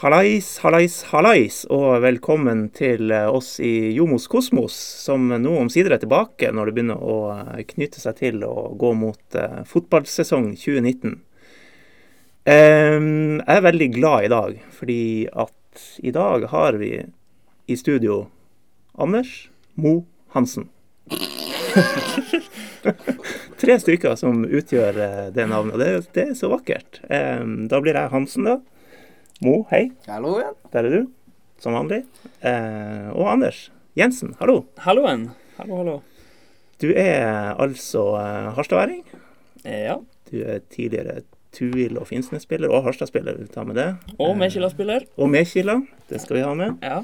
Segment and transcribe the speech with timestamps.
[0.00, 6.00] Hallais, hallais, hallais, og velkommen til eh, oss i Jomos Kosmos, som nå omsider er
[6.00, 11.18] tilbake når det begynner å eh, knytte seg til å gå mot uh, fotballsesong 2019.
[12.48, 15.04] Um, jeg er veldig glad i dag, fordi
[15.44, 16.94] at i dag har vi
[17.68, 18.22] i studio
[18.96, 20.70] Anders Mo Hansen.
[23.60, 25.04] Tre stykker som utgjør
[25.36, 27.04] det navnet, det, det, er så vakkert.
[27.12, 28.62] Um, da blir jeg Hansen, da.
[29.40, 29.86] Mo, hei.
[30.08, 30.56] Hallo igjen.
[30.72, 31.06] Der er du,
[31.62, 32.02] som vanlig.
[32.44, 34.62] Eh, og Anders Jensen, hallo.
[34.84, 35.30] Halloen.
[35.56, 35.94] Hallo, hallo.
[36.80, 39.00] Du er altså eh, harstadværing.
[39.64, 39.96] Ja.
[40.30, 41.22] Du er tidligere
[41.56, 43.40] Tuil- og Finnsnes-spiller, og Harstad-spiller.
[43.50, 43.88] Ta med det.
[44.22, 45.08] Og Mekila-spiller.
[45.18, 45.80] Og Mekila.
[46.08, 46.76] Det skal vi ha med.
[46.84, 47.00] Ja.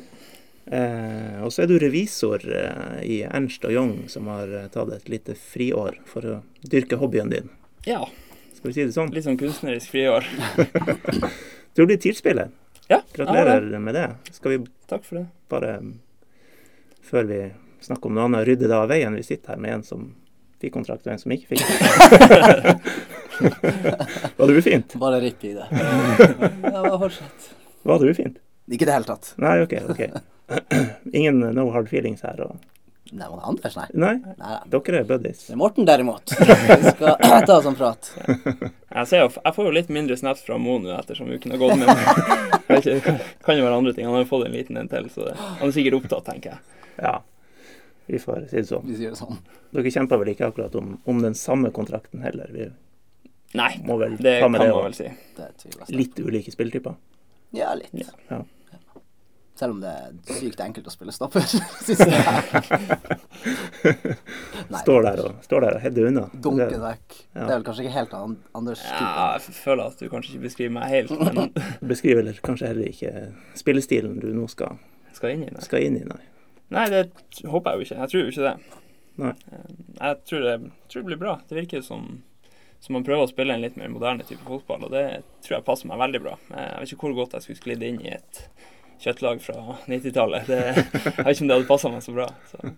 [0.67, 4.93] Eh, og så er du revisor eh, i Ernst og Young, som har eh, tatt
[4.95, 6.39] et lite friår for å
[6.69, 7.51] dyrke hobbyen din.
[7.89, 8.05] ja.
[8.57, 9.11] Skal vi si det sånn?
[9.13, 10.25] Litt sånn kunstnerisk friår.
[11.77, 12.01] Du har blitt
[12.89, 13.01] Ja.
[13.13, 13.79] Gratulerer Ja.
[13.79, 14.11] Med det.
[14.33, 15.27] Skal vi Takk for det.
[15.49, 15.83] bare,
[17.03, 19.15] før vi snakker om noe annet, rydde det av veien?
[19.15, 20.15] Vi sitter her med en som
[20.61, 21.61] fikk kontrakt, og en som ikke fikk.
[24.37, 24.95] Var det ufint?
[24.95, 25.67] Bare ripp i det.
[25.71, 27.51] Ja, bare fortsett.
[27.83, 28.37] Var det ufint?
[28.71, 29.35] Ikke i det hele tatt.
[29.37, 29.73] Nei, OK.
[29.91, 30.01] ok.
[31.13, 32.41] Ingen no hard feelings her?
[32.41, 32.57] Og...
[33.13, 33.87] Nei, var det Anders, nei?
[33.95, 35.45] Nei, dere er buddies.
[35.47, 36.33] Det er Morten derimot.
[36.41, 38.09] Vi skal ta oss en prat.
[38.97, 41.61] Jeg, ser jo, jeg får jo litt mindre snaps fra Mo nå ettersom uken har
[41.61, 41.91] gått med.
[41.91, 42.87] meg.
[42.87, 42.95] Det
[43.45, 44.07] kan jo være andre ting.
[44.09, 46.79] Han har jo fått en liten en til, så han er sikkert opptatt, tenker jeg.
[47.05, 47.19] Ja,
[48.09, 48.87] vi får si det sånn.
[48.89, 49.43] Vi sier det sånn.
[49.77, 52.49] Dere kjemper vel ikke akkurat om, om den samme kontrakten heller?
[52.57, 52.71] Vi
[53.61, 55.11] Nei, må vel det kan man vel si.
[55.93, 56.97] Litt ulike spilletyper.
[57.57, 57.93] Ja, litt.
[58.31, 58.41] Ja.
[59.57, 61.41] Selv om det er sykt enkelt å spille stopper.
[61.49, 63.27] Synes jeg.
[64.69, 66.25] Nei, Står der og, står der og header unna.
[66.45, 67.17] Dunke Det vekk.
[67.33, 67.41] Ja.
[67.41, 70.45] Det er vel kanskje ikke helt an Anders Ja, jeg føler at du kanskje ikke
[70.47, 71.53] beskriver meg helt, men
[71.89, 73.13] beskriver eller kanskje heller ikke
[73.59, 74.77] spillestilen du nå skal,
[75.17, 75.65] skal inn i det.
[75.67, 76.21] skal inn i, nei.
[76.75, 77.05] Nei, det
[77.47, 77.99] håper jeg jo ikke.
[78.03, 78.55] Jeg tror jo ikke det.
[79.23, 79.35] Nei.
[79.55, 79.67] Eh,
[80.03, 80.55] Jeg tror det,
[80.91, 81.37] tror det blir bra.
[81.49, 82.09] Det virker som,
[82.83, 85.05] så man prøver å spille en litt mer moderne type fotball, og det
[85.47, 86.35] tror jeg passer meg veldig bra.
[86.51, 88.43] Eh, Jeg vet ikke hvor godt jeg skulle sklidd inn i et
[89.03, 90.47] kjøttlag fra 90-tallet.
[90.47, 92.27] Det- Jeg vet ikke om det hadde passa meg så bra.
[92.51, 92.73] Så.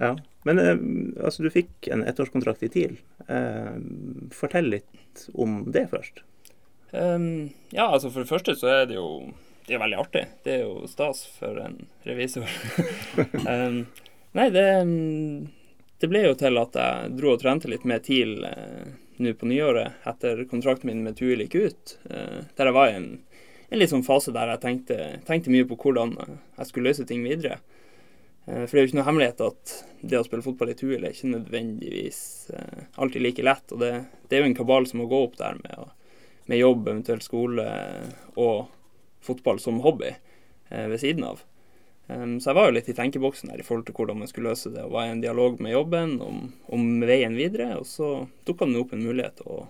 [0.00, 0.12] Ja.
[0.44, 0.76] Men eh,
[1.24, 2.96] altså, du fikk en ettårskontrakt i TIL.
[3.28, 3.74] Eh,
[4.34, 6.22] fortell litt om det først.
[6.94, 9.08] Um, ja, altså for det første så er det jo
[9.66, 10.24] det er veldig artig.
[10.44, 12.44] Det er jo stas for en revisor.
[13.48, 13.80] um,
[14.36, 14.66] nei, det,
[16.02, 18.84] det ble jo til at jeg dro og trente litt med TIL eh,
[19.24, 21.94] nå på nyåret, etter kontrakten min med TUIL gikk ut.
[22.10, 23.08] eh, der jeg var i en,
[23.70, 24.98] en litt sånn fase der jeg tenkte,
[25.28, 27.60] tenkte mye på hvordan jeg skulle løse ting videre.
[28.46, 31.00] Eh, for det er jo ikke noe hemmelighet at det å spille fotball i TUIL
[31.00, 32.20] er ikke nødvendigvis
[32.54, 33.72] eh, alltid like lett.
[33.72, 33.92] Og det,
[34.28, 35.90] det er jo en kabal som må gå opp der med,
[36.50, 37.66] med jobb, eventuelt skole
[38.34, 38.68] og
[39.24, 41.44] fotball som hobby eh, ved siden av.
[42.04, 44.68] Så jeg var jo litt i tenkeboksen der i forhold til hvordan man skulle løse
[44.68, 47.78] det, og var i en dialog med jobben om, om veien videre.
[47.80, 48.08] Og så
[48.44, 49.62] dukka det opp en mulighet å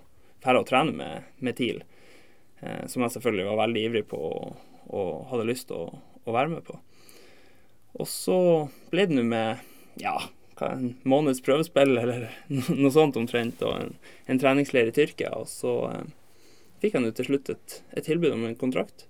[0.43, 1.94] dra og trene med, med TIL, eh,
[2.91, 4.57] som jeg selvfølgelig var veldig ivrig på og,
[4.95, 6.79] og hadde lyst til å, å være med på.
[8.01, 8.39] Og så
[8.91, 9.63] ble det nå med
[10.03, 10.17] ja,
[10.67, 12.29] en måneds prøvespill eller
[12.83, 13.97] noe sånt omtrent, og en,
[14.31, 15.33] en treningsleir i Tyrkia.
[15.39, 16.07] Og så eh,
[16.83, 19.07] fikk han jo til slutt et, et tilbud om en kontrakt.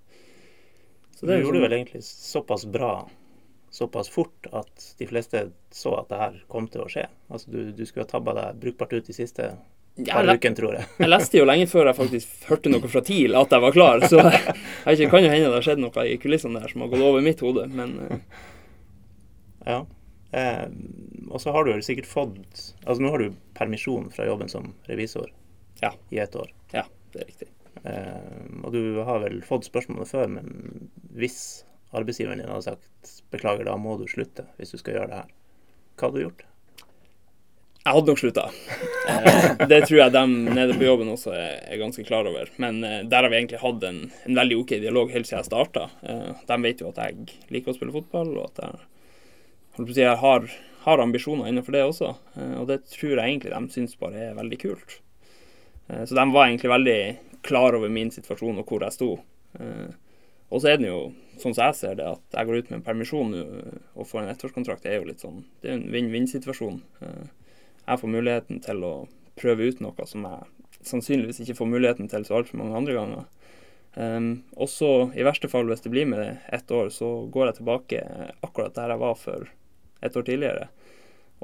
[1.14, 2.94] Så det du gjorde sånn- vel egentlig såpass bra
[3.74, 5.40] såpass fort at de fleste
[5.74, 7.08] så at det her kom til å skje.
[7.26, 9.48] Altså Du, du skulle ha tabba deg brukbart ut de siste
[9.96, 10.86] par jeg, ukene, tror jeg.
[10.98, 14.02] jeg leste jo lenge før jeg faktisk hørte noe fra TIL at jeg var klar,
[14.10, 17.04] så jeg kan jo hende det har skjedd noe i kulissene der som har gått
[17.06, 18.18] over mitt hode, men eh,
[19.70, 19.78] Ja.
[20.34, 20.66] Eh,
[21.30, 24.72] og så har du vel sikkert fått Altså nå har du permisjon fra jobben som
[24.90, 25.30] revisor
[25.80, 25.92] Ja.
[26.10, 26.50] i ett år.
[26.74, 26.82] ja,
[27.14, 27.48] det er riktig.
[27.84, 31.38] Eh, og du har vel fått spørsmålet før, men hvis
[31.94, 35.32] arbeidsgiveren din hadde sagt beklager, da må du slutte hvis du skal gjøre det her,
[35.94, 36.44] hva hadde du gjort?
[37.84, 38.42] Jeg hadde nok slutta.
[39.04, 42.48] Eh, det tror jeg dem nede på jobben også er, ganske klar over.
[42.56, 45.50] Men eh, der har vi egentlig hatt en, en veldig ok dialog helt siden jeg
[45.50, 45.82] starta.
[46.00, 50.48] Eh, de vet jo at jeg liker å spille fotball, og at jeg, jeg har,
[50.86, 52.14] har ambisjoner innenfor det også.
[52.62, 54.96] Og det tror jeg egentlig de syns bare er veldig kult.
[55.92, 56.98] Så de var egentlig veldig
[57.44, 59.10] klar over min situasjon og hvor jeg sto.
[60.48, 62.80] Og så er det jo, sånn som jeg ser det, at jeg går ut med
[62.80, 66.80] en permisjon og får en ettårskontrakt, det er jo litt sånn Det er en vinn-vinn-situasjon.
[67.84, 68.94] Jeg får muligheten til å
[69.38, 70.50] prøve ut noe som jeg
[70.84, 73.26] sannsynligvis ikke får muligheten til så altfor mange andre ganger.
[73.94, 77.58] Um, og så, i verste fall, hvis det blir med ett år, så går jeg
[77.60, 78.00] tilbake
[78.44, 79.46] akkurat der jeg var for
[80.04, 80.68] et år tidligere.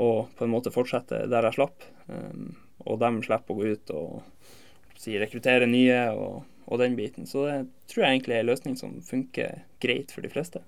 [0.00, 1.87] Og på en måte fortsette der jeg slapp.
[2.08, 2.56] Um,
[2.88, 7.28] og de slipper å gå ut og si, rekruttere nye og, og den biten.
[7.28, 7.58] Så det
[7.90, 10.64] tror jeg egentlig er en løsning som funker greit for de fleste.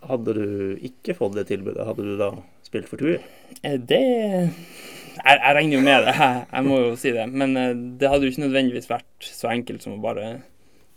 [0.00, 0.46] Hadde du
[0.86, 2.30] ikke fått det tilbudet, hadde du da
[2.70, 3.18] spilt for Tuil?
[3.66, 4.00] Eh, Det
[5.20, 7.26] jeg, jeg regner jo med det, jeg, jeg må jo si det.
[7.30, 10.28] Men eh, det hadde jo ikke nødvendigvis vært så enkelt som å bare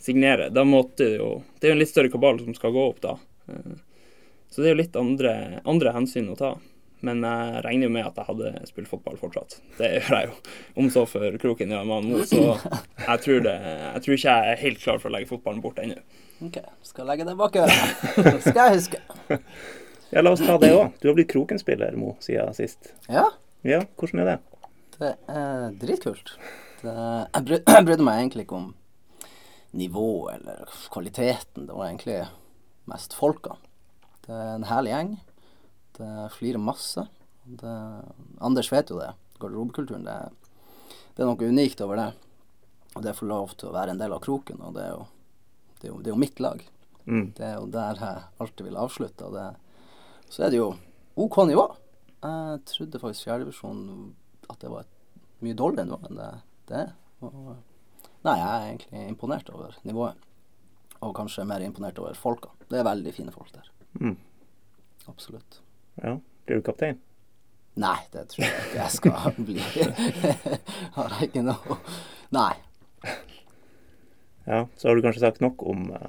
[0.03, 0.49] signere.
[0.53, 1.27] Da måtte jo
[1.59, 3.17] Det er jo en litt større kabal som skal gå opp da.
[3.49, 3.73] Eh,
[4.53, 5.31] Så det er jo litt andre,
[5.65, 6.53] andre hensyn å ta.
[7.03, 9.57] Men jeg regner jo med at jeg hadde spilt fotball fortsatt.
[9.79, 10.35] Det gjør jeg jo.
[10.79, 14.53] Om så for Kroken gjør man nå, så jeg tror, det, jeg tror ikke jeg
[14.53, 15.97] er helt klar for å legge fotballen bort ennå.
[16.47, 18.07] OK, skal legge det bak øret.
[18.45, 19.01] skal jeg huske.
[20.13, 20.91] Ja, la oss ta det òg.
[21.01, 22.93] Du har blitt Kroken-spiller, Mo, siden sist.
[23.09, 23.29] Ja,
[23.63, 24.39] Ja, hvordan er det?
[24.99, 26.33] det er dritkult.
[26.83, 28.67] Det, jeg, bry, jeg brydde meg egentlig ikke om
[29.73, 31.65] nivået eller kvaliteten.
[31.69, 32.17] Det var egentlig
[32.91, 33.55] mest folka.
[34.27, 35.13] Det er en herlig gjeng.
[35.97, 37.07] Det flirer masse.
[37.43, 37.73] Det,
[38.43, 39.09] Anders vet jo det.
[39.41, 40.19] Garderobekulturen, det,
[41.15, 42.09] det er noe unikt over det.
[42.93, 44.93] Og det å få lov til å være en del av kroken, og det er
[44.93, 45.03] jo,
[45.81, 46.61] det er jo, det er jo mitt lag.
[47.09, 47.25] Mm.
[47.35, 49.27] Det er jo der jeg alltid vil avslutte.
[49.27, 49.47] Og det,
[50.33, 50.71] så er det jo
[51.21, 51.67] OK nivå.
[52.23, 53.83] Jeg trodde faktisk fjerdedivisjon
[54.49, 54.89] at det var
[55.43, 56.31] mye dårligere nivå enn det
[56.69, 56.91] det er.
[58.23, 60.19] Nei, jeg er egentlig imponert over nivået.
[61.03, 62.53] Og kanskje mer imponert over folka.
[62.69, 63.67] Det er veldig fine folk der.
[63.99, 64.15] Mm.
[65.11, 65.59] Absolutt.
[65.99, 66.15] Ja.
[66.47, 67.01] Blir du kaptein?
[67.79, 69.59] Nei, det tror jeg ikke jeg skal bli.
[70.95, 71.77] Har jeg ikke noe
[72.33, 72.53] Nei.
[74.47, 74.63] Ja.
[74.77, 76.07] Så har du kanskje sagt nok om uh,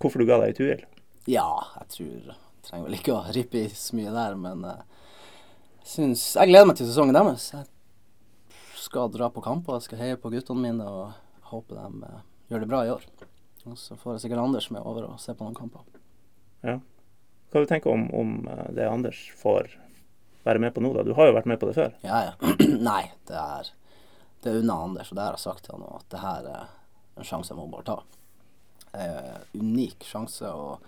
[0.00, 0.86] hvorfor du ga deg i Tuil?
[1.30, 1.48] Ja,
[1.80, 2.30] jeg tror
[2.66, 4.82] Trenger vel ikke å rippe i så mye der, men eh,
[5.86, 7.50] syns Jeg gleder meg til sesongen deres.
[7.54, 7.66] Jeg
[8.80, 12.22] skal dra på kamper, jeg skal heie på guttene mine og håper de eh,
[12.52, 13.04] gjør det bra i år.
[13.68, 15.84] Og så får jeg sikkert Anders med over og se på noen kamper.
[16.64, 16.78] Ja.
[17.50, 19.72] Hva du tenker om, om eh, det Anders får
[20.44, 21.04] være med på nå, da?
[21.04, 21.96] Du har jo vært med på det før.
[22.06, 22.54] Ja, ja.
[22.90, 23.74] Nei, det er
[24.40, 26.68] Det er unna Anders, og det har jeg sagt til han at det her er
[27.20, 27.98] en sjanse jeg må bare ta.
[28.90, 30.80] Det er en unik sjanse, og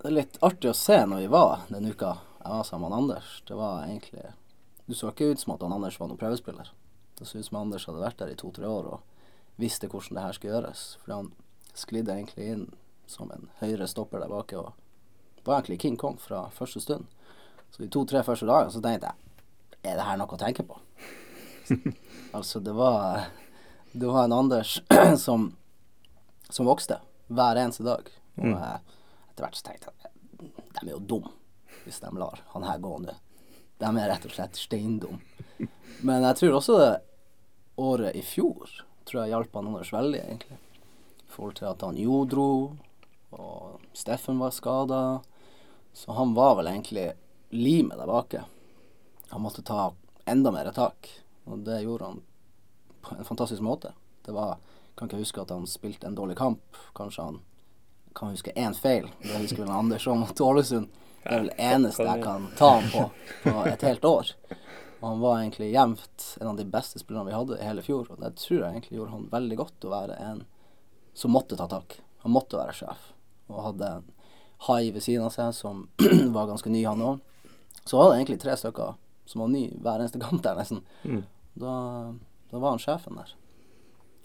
[0.00, 2.16] det er litt artig å se når vi var den uka
[2.46, 3.42] jeg var sammen med Anders.
[3.48, 4.22] Det var egentlig
[4.86, 6.68] Du så ikke ut som at han Anders var noen prøvespiller.
[7.18, 9.00] Det så ut som Anders hadde vært der i to-tre år og
[9.58, 10.82] visste hvordan det her skulle gjøres.
[11.02, 11.30] Fordi han
[11.74, 12.66] sklidde egentlig inn
[13.10, 14.70] som en høyre stopper der bak og
[15.42, 17.10] var egentlig King Kong fra første stund.
[17.70, 20.78] Så de to-tre første dagene så tenkte jeg er det her noe å tenke på?
[22.36, 23.26] altså, det var
[23.92, 24.78] Det var en Anders
[25.26, 25.50] som,
[26.50, 28.10] som vokste hver eneste dag.
[28.38, 28.95] Og jeg,
[29.36, 30.16] etter hvert så tenkte jeg
[30.80, 31.32] de er jo dumme
[31.84, 33.12] hvis de lar han her gå nå.
[33.78, 35.20] De er rett og slett steindum.
[36.00, 36.92] Men jeg tror også det
[37.76, 38.72] året i fjor
[39.06, 40.56] tror jeg hjalp han Anders veldig, egentlig.
[40.56, 42.48] I forhold til at han Jo dro,
[43.36, 45.02] og Steffen var skada.
[45.92, 47.10] Så han var vel egentlig
[47.54, 48.42] limet der bake.
[49.30, 49.92] Han måtte ta
[50.26, 51.10] enda mer tak,
[51.46, 52.22] og det gjorde han
[53.04, 53.92] på en fantastisk måte.
[54.24, 54.56] Det var
[54.96, 56.76] Kan ikke huske at han spilte en dårlig kamp.
[56.96, 57.42] Kanskje han
[58.16, 59.10] kan huske én feil.
[59.22, 60.88] Det husker vel Anders òg mot Ålesund.
[61.22, 63.04] Det er vel det eneste jeg kan ta ham på
[63.42, 64.32] på et helt år.
[65.00, 68.08] Og han var egentlig jevnt en av de beste spillerne vi hadde i hele fjor.
[68.10, 70.44] Og det tror jeg egentlig gjorde han veldig godt å være en
[71.16, 71.98] som måtte ta tak.
[72.24, 73.10] Han måtte være sjef.
[73.50, 74.06] Og hadde en
[74.68, 75.84] hai ved siden av seg som
[76.36, 77.20] var ganske ny, han òg.
[77.84, 80.80] Så var det egentlig tre stykker som var ny hver eneste kamp der, nesten.
[81.04, 81.24] Mm.
[81.60, 81.74] Da,
[82.50, 83.34] da var han sjefen der.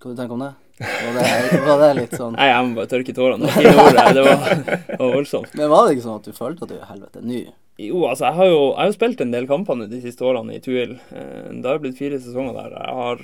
[0.02, 0.54] Hva du tenker om det?
[0.82, 3.50] Var det, var det litt sånn Nei, jeg må bare tørke tårene.
[3.62, 5.54] Det var, det var voldsomt.
[5.60, 7.42] Men var det ikke sånn at du følte at du helvete ny?
[7.82, 10.58] Jo, altså, jeg har jo, jeg har jo spilt en del kamper de siste årene
[10.58, 10.98] i Tuil.
[11.16, 12.76] Eh, Det har blitt fire sesonger der.
[12.78, 13.24] Jeg har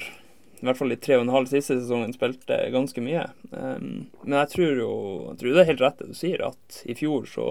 [0.57, 3.27] i hvert fall i tre og en halv siste sesongen spilt eh, ganske mye.
[3.51, 4.91] Um, Men jeg tror jo
[5.27, 7.47] jeg tror det er helt rett det du sier, at i fjor så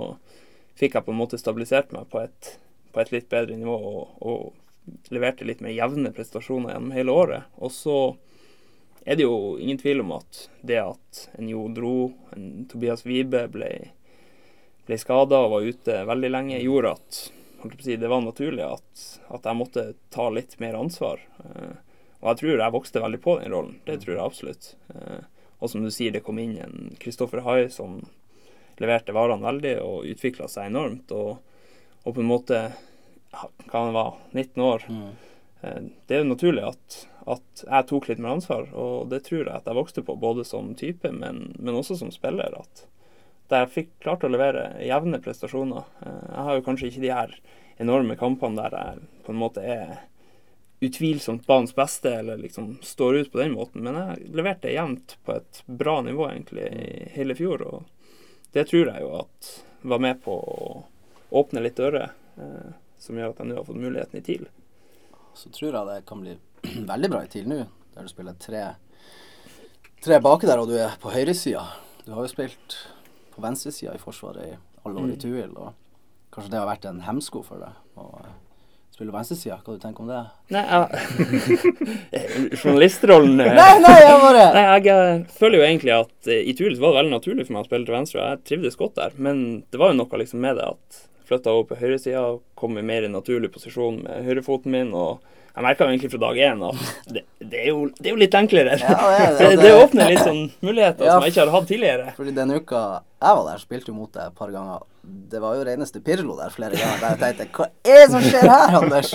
[0.77, 2.57] fikk jeg på en måte stabilisert meg på et,
[2.93, 7.47] på et litt bedre nivå og, og leverte litt mer jevne prestasjoner gjennom hele året.
[7.63, 7.97] Og så
[9.07, 13.47] er det jo ingen tvil om at det at en Jo dro, en Tobias Wibe
[13.55, 13.71] ble,
[14.87, 17.21] ble skada og var ute veldig lenge, gjorde at
[17.81, 19.85] si, det var naturlig at, at jeg måtte
[20.15, 21.23] ta litt mer ansvar.
[21.45, 21.75] Eh,
[22.21, 23.79] og jeg tror jeg vokste veldig på den rollen.
[23.87, 24.69] Det tror jeg absolutt.
[24.95, 25.25] Eh,
[25.59, 28.01] og som du sier, det kom inn en Kristoffer Hai som
[28.83, 31.13] leverte varene veldig og utvikla seg enormt.
[31.17, 31.39] Og,
[32.05, 32.61] og på en måte
[33.37, 34.85] Hva han var 19 år.
[35.63, 39.45] Eh, Det er jo naturlig at, at jeg tok litt mer ansvar, og det tror
[39.45, 42.55] jeg at jeg vokste på, både som type, men, men også som spiller.
[42.61, 42.85] At
[43.51, 45.87] jeg fikk klart å levere jevne prestasjoner.
[46.03, 47.35] Eh, Jeg har jo kanskje ikke de her
[47.83, 49.97] enorme kampene der jeg på en måte er
[50.81, 55.37] utvilsomt banens beste, eller liksom står ut på den måten, men jeg leverte jevnt på
[55.39, 58.13] et bra nivå egentlig i hele fjor, og
[58.53, 59.51] det tror jeg jo at
[59.87, 60.85] var med på å
[61.37, 64.47] åpne litt dører, eh, som gjør at jeg nå har fått muligheten i TIL.
[65.37, 66.37] Så tror jeg det kan bli
[66.93, 67.61] veldig bra i TIL nå,
[67.97, 68.65] der du spiller tre
[70.07, 71.65] tre baki der, og du er på høyresida.
[72.07, 72.77] Du har jo spilt
[73.35, 74.57] på venstresida i Forsvaret i
[74.87, 75.21] alle år i Mm.
[75.25, 75.73] Tuil, og
[76.33, 78.05] kanskje det har vært en hemsko for deg å
[78.95, 79.59] spille venstresida.
[79.65, 80.21] Hva du tenker om det?
[80.55, 86.45] Nei, jeg Journalistrollen eh, Nei, nei, jeg bare Nei, jeg føler jo egentlig at eh,
[86.49, 88.79] i Tuil var det veldig naturlig for meg å spille til venstre, og jeg trivdes
[88.81, 89.17] godt der.
[89.19, 89.43] Men
[89.73, 92.23] det var jo noe liksom med det at flytta over på høyresida,
[92.55, 95.25] kom i mer en naturlig posisjon med høyrefoten min, og
[95.57, 98.35] jeg merka egentlig fra dag én at det, det, er jo, det er jo litt
[98.37, 98.75] enklere.
[98.83, 98.97] Ja,
[99.39, 99.71] det det.
[99.85, 101.15] åpner litt sånn muligheter Ja.
[101.17, 102.13] som jeg ikke har hatt tidligere.
[102.19, 102.83] Fordi den uka
[103.17, 104.83] jeg var der, spilte jo mot deg et par ganger.
[105.33, 106.99] Det var jo reneste Pirlo der flere ganger.
[107.17, 109.13] Der jeg tenkte Hva er det som skjer her, Anders?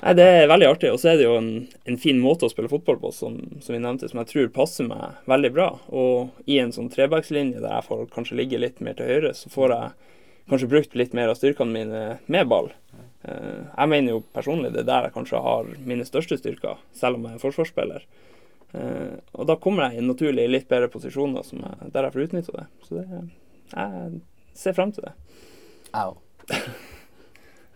[0.00, 0.92] Nei, Det er veldig artig.
[0.94, 1.50] Og så er det jo en,
[1.92, 4.88] en fin måte å spille fotball på, som, som vi nevnte, som jeg tror passer
[4.88, 5.68] meg veldig bra.
[5.92, 9.52] Og i en sånn trebackslinje der jeg får kanskje ligge litt mer til høyre, så
[9.52, 9.92] får jeg
[10.50, 12.00] kanskje brukt litt mer av styrkene mine
[12.32, 12.72] med ball.
[13.24, 17.18] Eh, jeg mener jo personlig det er der jeg kanskje har mine største styrker, selv
[17.20, 18.06] om jeg er forsvarsspiller.
[18.72, 22.56] Eh, og da kommer jeg i naturlig litt bedre posisjoner jeg, der jeg får utnytta
[22.56, 22.66] det.
[22.88, 23.22] Så det,
[23.74, 24.20] jeg
[24.58, 25.14] ser frem til det.
[25.94, 26.16] Au.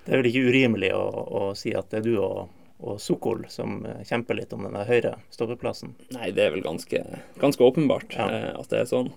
[0.06, 1.02] Det er vel ikke urimelig å,
[1.34, 4.76] å si at det er du og, og Sokol som eh, kjemper litt om den
[4.86, 5.96] høyre stoppeplassen.
[6.14, 7.00] Nei, det er vel ganske,
[7.42, 8.28] ganske åpenbart Ja.
[8.54, 9.10] at det er sånn.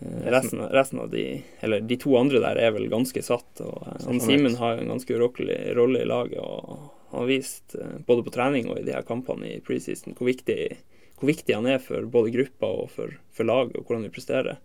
[0.00, 3.60] Eh, resten, resten av de, eller de to andre der, er vel ganske satt.
[3.64, 4.20] og eh.
[4.24, 6.40] Simen har jo en ganske urokkelig rolle i laget.
[6.40, 10.16] og Han har vist eh, både på trening og i de her kampene i preseason
[10.16, 10.60] hvor viktig,
[11.20, 14.60] hvor viktig han er for både gruppa og for, for laget, og hvordan vi presterer.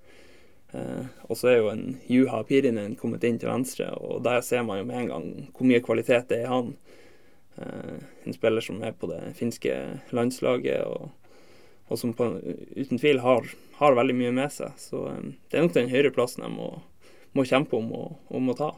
[0.72, 4.64] Eh, og så er jo en Juha Pirinen kommet inn til venstre, og der ser
[4.68, 6.74] man jo med en gang hvor mye kvalitet det er i han.
[7.60, 9.76] Eh, en spiller som er på det finske
[10.16, 11.12] landslaget, og,
[11.88, 12.28] og som på,
[12.76, 13.48] uten tvil har,
[13.80, 14.74] har veldig mye med seg.
[14.82, 16.72] Så um, det er nok den høyre plassen jeg må,
[17.38, 18.72] må kjempe om å, om å ta.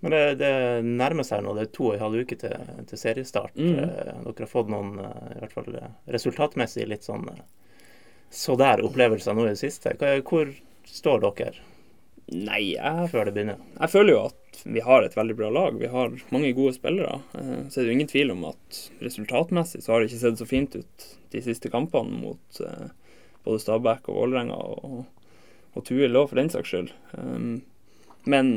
[0.00, 0.52] Men det, det
[0.86, 1.52] nærmer seg nå.
[1.56, 2.54] Det er to og en halv uke til,
[2.88, 3.58] til seriestart.
[3.58, 3.74] Mm.
[3.82, 5.74] Eh, Dere har fått noen, eh, i hvert fall
[6.08, 7.26] resultatmessig, litt sånn
[8.30, 9.96] så der opplevelser nå i det siste.
[9.98, 10.52] Hvor
[10.86, 11.64] står dere
[12.30, 13.62] Nei, jeg, føler det begynner?
[13.80, 15.78] jeg føler jo at vi har et veldig bra lag.
[15.80, 17.20] Vi har mange gode spillere.
[17.34, 20.38] Eh, Så er det jo ingen tvil om at resultatmessig så har det ikke sett
[20.38, 22.90] så fint ut de siste kampene mot eh,
[23.46, 25.00] både Stabæk og Vålerenga og,
[25.74, 26.92] og Tuil òg, for den saks skyld.
[27.16, 27.62] Um,
[28.28, 28.52] men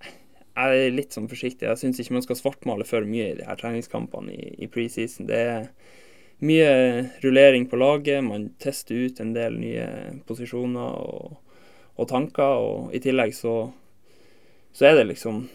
[0.00, 1.66] jeg er litt sånn forsiktig.
[1.66, 5.28] Jeg syns ikke man skal svartmale for mye i de her treningskampene i, i preseason.
[5.30, 5.68] Det er
[6.44, 6.70] mye
[7.24, 8.22] rullering på laget.
[8.24, 9.86] Man tester ut en del nye
[10.28, 11.38] posisjoner og,
[12.00, 12.64] og tanker.
[12.64, 13.54] Og i tillegg så,
[14.76, 15.46] så er det liksom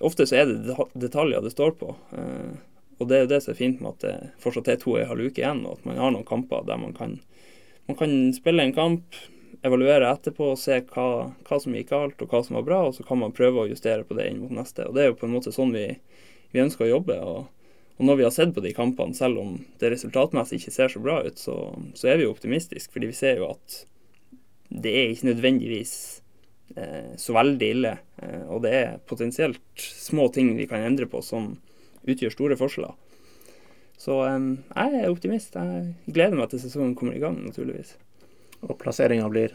[0.00, 1.90] Ofte så er det detaljer det står på.
[2.16, 2.52] Eh,
[3.02, 5.00] og det er jo det som er fint med at det fortsatt er to og
[5.02, 7.16] en halv uke igjen, og at man har noen kamper der man kan,
[7.90, 9.18] man kan spille en kamp,
[9.66, 11.06] evaluere etterpå og se hva,
[11.46, 13.68] hva som gikk galt og hva som var bra, og så kan man prøve å
[13.70, 14.86] justere på det inn mot neste.
[14.88, 15.88] Og Det er jo på en måte sånn vi,
[16.54, 17.18] vi ønsker å jobbe.
[17.26, 20.94] Og, og når vi har sett på de kampene, selv om det resultatmessig ikke ser
[20.94, 21.56] så bra ut, så,
[21.98, 23.82] så er vi jo optimistiske, fordi vi ser jo at
[24.72, 25.94] det er ikke nødvendigvis
[26.76, 27.96] eh, så veldig ille.
[28.22, 31.52] Eh, og det er potensielt små ting vi kan endre på som
[32.08, 32.94] utgjør store forskjeller.
[34.00, 35.58] Så eh, jeg er optimist.
[35.58, 37.96] Jeg gleder meg til sesongen kommer i gang, naturligvis.
[38.62, 39.54] Og plasseringa blir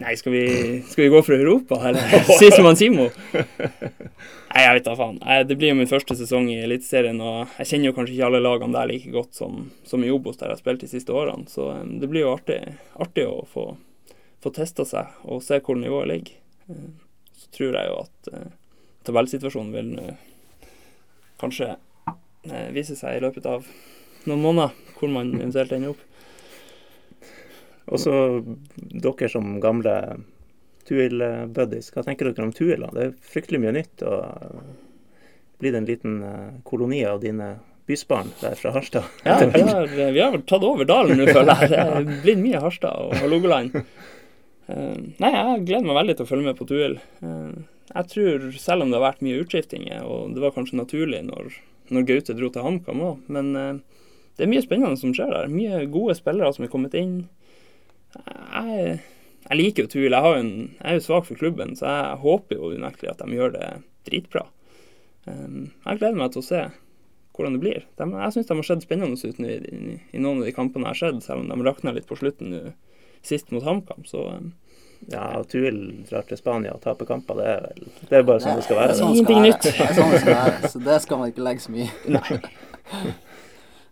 [0.00, 0.44] Nei, skal vi,
[0.88, 3.06] skal vi gå for Europa, eller si som han Simo?
[3.32, 5.16] Nei, jeg vet da faen.
[5.48, 8.42] Det blir jo min første sesong i Eliteserien, og jeg kjenner jo kanskje ikke alle
[8.44, 11.48] lagene der like godt som, som i Obos, der jeg har spilt de siste årene.
[11.50, 12.60] Så eh, det blir jo artig,
[13.00, 13.64] artig å få,
[14.44, 16.36] få testa seg og se hvor nivået ligger.
[16.70, 16.84] Eh,
[17.40, 18.46] Så tror jeg jo at eh,
[19.08, 20.04] tabellsituasjonen vil nå
[21.42, 23.66] kanskje eh, vise seg i løpet av
[24.28, 26.04] noen måneder, hvor man eventuelt ender opp.
[27.92, 28.14] Også
[28.76, 29.94] dere som gamle
[30.88, 32.84] Tuil-buddies, hva tenker dere om Tuil?
[32.92, 34.04] Det er fryktelig mye nytt.
[34.04, 37.54] og Blir det en liten eh, koloni av dine
[37.88, 39.08] bysbarn der fra Harstad?
[39.24, 41.70] Ja, vi har, vi har tatt over dalen nå, føler jeg.
[42.08, 43.78] Det blir mye Harstad og Hålogaland.
[44.68, 46.98] Eh, nei, jeg gleder meg veldig til å følge med på Tuil.
[47.24, 47.54] Eh,
[47.94, 51.52] jeg tror, selv om det har vært mye utskiftinger, og det var kanskje naturlig når,
[51.92, 55.52] når Gaute dro til HamKam òg, men det er mye spennende som skjer der.
[55.52, 57.26] Mye gode spillere som er kommet inn.
[58.14, 59.00] Jeg,
[59.48, 60.14] jeg liker jo Tuil.
[60.14, 63.36] Jeg, en, jeg er jo svak for klubben, så jeg håper jo unektelig at de
[63.38, 63.68] gjør det
[64.08, 64.46] dritbra.
[65.26, 66.62] Eh, jeg gleder meg til å se
[67.34, 67.86] hvordan det blir.
[67.98, 70.86] De, jeg syns de har sett spennende ut i, i, i noen av de kampene
[70.86, 72.60] jeg har sett, selv om de rakna litt på slutten nå,
[73.26, 74.04] sist mot HamKam.
[74.06, 74.44] Så eh,
[75.12, 77.36] Ja, Tuil drar til Spania og taper kamper.
[77.42, 78.98] Det er, vel, det er bare sånn det skal Det er være.
[79.00, 79.58] sånn det skal være.
[79.64, 80.70] Det er sånn det skal være.
[80.72, 83.14] Så det skal man ikke legge så mye i.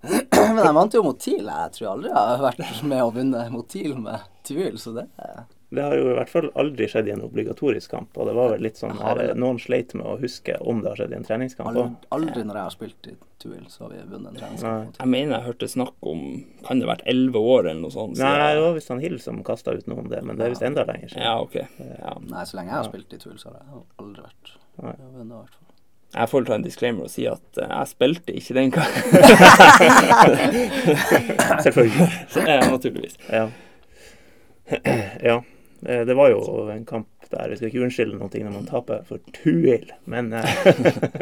[0.03, 1.47] Men jeg vant jo mot TIL.
[1.47, 5.05] Jeg tror aldri jeg har vært med å vinne mot TIL med tvil, så det,
[5.73, 8.19] Det har jo i hvert fall aldri skjedd i en obligatorisk kamp.
[8.19, 9.23] Og det var vel litt sånn her.
[9.39, 12.09] Noen sleit med å huske om det har skjedd i en treningskamp Aldri, òg.
[12.19, 14.99] aldri når jeg har spilt i Tuil, så har vi vunnet en treningskamp.
[15.01, 16.21] Jeg mener jeg hørte snakk om
[16.67, 18.19] Kan det ha vært elleve år eller noe sånt?
[18.21, 20.55] Nei, det var visst han Hill som kasta ut noe om det, men det er
[20.57, 21.25] visst enda lenger siden.
[21.27, 21.57] Ja, OK.
[21.81, 22.17] Ja.
[22.27, 25.11] Nei, så lenge jeg har spilt i Tuil, så har jeg aldri vært jeg har
[25.13, 25.72] vunnet, i hvert fall.
[26.13, 29.13] Jeg får ta en disclaimer og si at eh, jeg spilte ikke den kampen.
[31.65, 32.09] Selvfølgelig.
[32.37, 33.17] ja, naturligvis.
[33.31, 33.49] Ja.
[35.23, 35.43] ja.
[35.87, 39.01] Eh, Det var jo en kamp der Vi skal ikke unnskylde noe når man taper
[39.09, 40.49] for Tuil, men eh,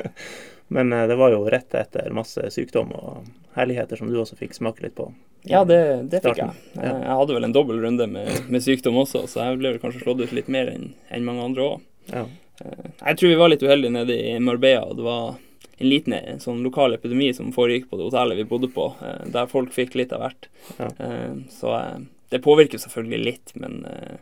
[0.75, 3.25] Men eh, det var jo rett etter masse sykdom og
[3.57, 5.09] herligheter som du også fikk smake litt på.
[5.49, 5.79] Ja, det,
[6.13, 6.51] det fikk jeg.
[6.77, 6.83] Ja.
[6.83, 9.81] Eh, Jeg hadde vel en dobbel runde med, med sykdom også, så jeg ble vel
[9.83, 11.79] kanskje slått ut litt mer enn en mange andre òg.
[12.11, 12.25] Ja.
[12.61, 14.85] Jeg tror vi var litt uheldige nede i Marbella.
[14.91, 15.39] og Det var
[15.81, 19.23] en liten eh, sånn lokal epidemi som foregikk på det hotellet vi bodde på, eh,
[19.33, 20.49] der folk fikk litt av hvert.
[20.79, 20.91] Ja.
[20.99, 21.99] Eh, Så eh,
[22.31, 24.19] det påvirker selvfølgelig litt, men eh,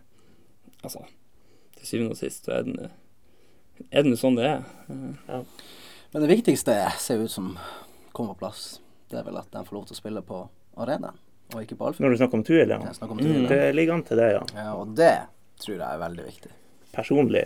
[0.82, 1.02] altså
[1.78, 2.90] Til syvende og sist så er det
[3.94, 4.62] er det sånn det er.
[5.28, 5.36] Ja.
[6.12, 7.52] Men det viktigste ser ut som
[8.12, 8.80] kommer på plass.
[9.10, 10.40] Det er vel at de får lov til å spille på
[10.82, 11.14] arenaen,
[11.54, 12.02] og ikke på Alfheim.
[12.08, 12.80] Når du snakker om Tuil, ja.
[12.96, 13.46] Snakker om Mm.
[13.48, 14.42] Det ligger an til det, ja.
[14.56, 15.12] Ja, og det
[15.62, 16.50] tror jeg er veldig viktig.
[16.92, 17.44] Personlig,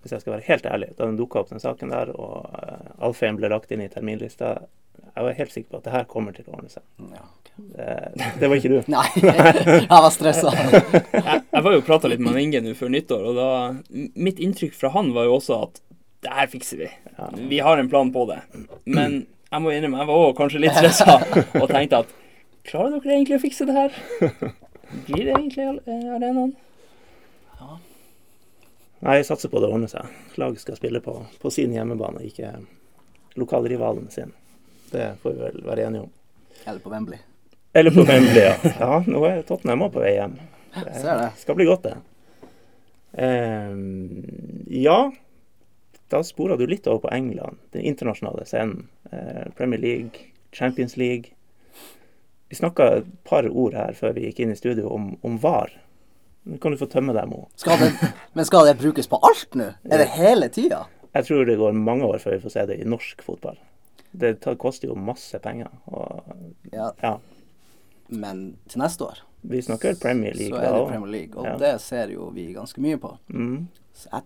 [0.00, 3.04] hvis jeg skal være helt ærlig, da den dukka opp den saken der, og uh,
[3.04, 4.54] Alfheim ble lagt inn i terminlista,
[5.00, 6.84] jeg var helt sikker på at det her kommer til å ordne seg.
[7.12, 7.50] Ja, ok.
[7.74, 8.78] Det, det var ikke du.
[8.92, 10.54] Nei, jeg var stressa.
[10.56, 13.50] jeg, jeg var jo prata litt med Inge nå før nyttår, og da
[13.90, 15.82] Mitt inntrykk fra han var jo også at
[16.24, 16.88] det her fikser vi.
[17.16, 17.28] Ja.
[17.52, 18.40] Vi har en plan på det.
[18.84, 21.16] Men jeg må innrømme, jeg var òg kanskje litt stressa
[21.58, 22.12] og tenkte at
[22.68, 23.96] klarer dere egentlig å fikse det her?
[25.08, 26.52] Blir det egentlig eh, arenaen?
[29.00, 30.08] Nei, jeg satser på det ordner seg.
[30.40, 32.52] Laget skal spille på, på sin hjemmebane, ikke
[33.40, 34.34] lokalrivalen sin.
[34.90, 36.12] Det får vi vel være enige om.
[36.66, 37.18] Eller på Wembley.
[37.72, 38.56] Eller på Wembley, ja.
[38.82, 40.36] Ja, nå er Tottenham òg på vei hjem.
[40.74, 41.30] Det.
[41.40, 41.96] skal bli godt, det.
[43.12, 44.24] Ehm,
[44.66, 45.12] ja,
[46.08, 48.88] da spora du litt over på England, den internasjonale scenen.
[49.10, 51.32] Eh, Premier League, Champions League.
[52.48, 55.72] Vi snakka et par ord her før vi gikk inn i studio om, om VAR.
[56.48, 57.48] Nå kan du få tømme deg, Mo.
[57.60, 57.90] Skal det,
[58.34, 59.66] men skal det brukes på alt nå?
[59.84, 60.86] Er det hele tida?
[61.14, 63.58] Jeg tror det går mange år før vi får se det i norsk fotball.
[64.12, 65.68] Det tar, koster jo masse penger.
[65.92, 66.22] Og
[66.72, 67.16] Ja, ja,
[68.08, 70.52] men til neste år vi snakker Premier League.
[70.52, 70.88] så er det.
[70.90, 71.56] Premier League, og Ja.
[71.58, 73.16] det ser jo vi ganske mye på.
[73.32, 73.68] Mm.
[73.94, 74.22] Så jeg,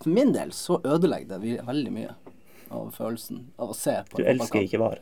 [0.00, 2.14] for min del så ødelegger det vi- veldig mye
[2.70, 4.98] av følelsen av å se på Du elsker ikke VAR.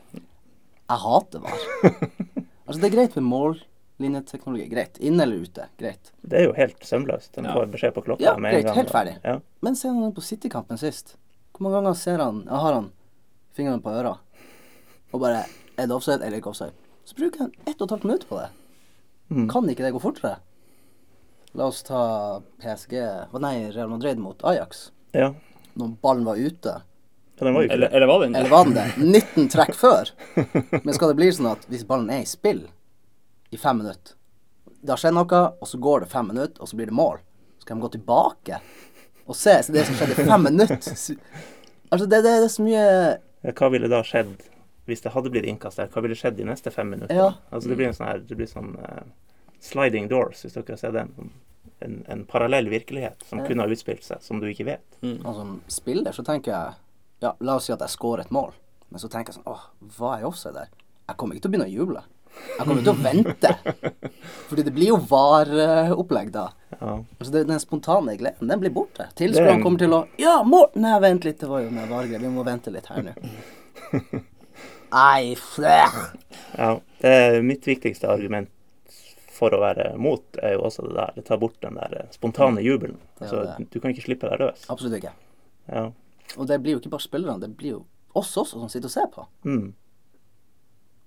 [0.89, 1.59] Jeg hater VAR.
[2.67, 3.23] altså, det er greit med
[3.97, 4.67] mållinjeteknologi.
[4.69, 4.97] Greit.
[4.99, 5.67] Inne eller ute.
[5.79, 6.11] Greit.
[6.21, 7.31] Det er jo helt sømløst.
[7.35, 7.53] Den Ja.
[7.53, 8.65] får beskjed på klokka Ja, med en greit.
[8.65, 8.75] gang.
[8.75, 9.17] Helt ferdig.
[9.23, 9.39] Ja.
[9.61, 11.15] Men se han på City-kampen sist.
[11.53, 12.91] Hvor mange ganger ser han Jeg har han
[13.55, 14.17] fingrene på øra
[15.13, 15.45] og bare
[15.77, 16.71] Er det offside eller ikke offside?
[17.05, 18.49] Så bruker han ett og et halvt minutt på det.
[19.31, 19.49] Mm.
[19.49, 20.37] Kan ikke det gå fortere?
[21.53, 22.93] La oss ta PSG
[23.39, 24.91] Nei, Real Madrid mot Ajax.
[25.13, 25.33] ja.
[25.77, 26.81] Når ballen var ute.
[27.41, 27.93] Ja, var Eller, det.
[27.95, 28.93] eller var den Eller var den det?
[28.97, 30.11] 19 trekk før.
[30.85, 32.67] Men skal det bli sånn at hvis ballen er i spill
[33.55, 34.13] i fem minutter
[34.85, 37.17] Det har skjedd noe, og så går det fem minutter, og så blir det mål.
[37.59, 38.59] Så kan de gå tilbake
[39.25, 40.81] og se det som skjedde i fem minutter.
[41.93, 44.31] Altså, det, det, det er så mye Hva ville da skjedd
[44.89, 45.87] hvis det hadde blitt innkast der?
[45.93, 47.17] Hva ville skjedd de neste fem minuttene?
[47.17, 47.27] Ja.
[47.53, 49.03] Altså, det blir en sånn her Det blir sånn uh,
[49.61, 51.29] sliding doors, hvis dere har sett den.
[51.85, 53.45] En, en parallell virkelighet som Ja.
[53.47, 54.97] kunne ha utspilt seg, som du ikke vet.
[55.05, 56.73] Og som spiller så tenker jeg
[57.23, 58.51] Ja, la oss si at jeg scorer et mål.
[58.89, 59.63] Men så tenker jeg sånn Åh,
[59.97, 60.73] hva er offside der?
[61.05, 62.03] Jeg kommer ikke til å begynne å juble.
[62.55, 63.51] Jeg kommer til å vente.
[64.49, 66.45] Fordi det blir jo VAR-opplegg da.
[66.79, 66.93] Ja.
[67.19, 69.09] Altså Den spontane gleden, den blir borte.
[69.09, 70.85] Er Tilskuerne kommer til å Ja, Morten!
[70.85, 72.23] Nei, vent litt, det var jo med VAR-greier.
[72.23, 73.15] Vi må vente litt her nå.
[74.95, 75.77] Nei, flæ.
[76.57, 76.69] ja.
[77.01, 78.49] Det er mitt viktigste argument
[79.35, 81.11] for å være mot, er jo også det der.
[81.17, 82.95] Det tar bort den der eh, spontane jubelen.
[83.19, 84.63] Ja, Altså, du kan ikke slippe deg løs.
[84.71, 85.11] Absolutt ikke.
[85.67, 85.89] Ja.
[86.39, 87.81] Og det blir jo ikke bare spillerne, det blir jo
[88.15, 89.25] oss også som sitter og ser på.
[89.43, 89.73] Mm.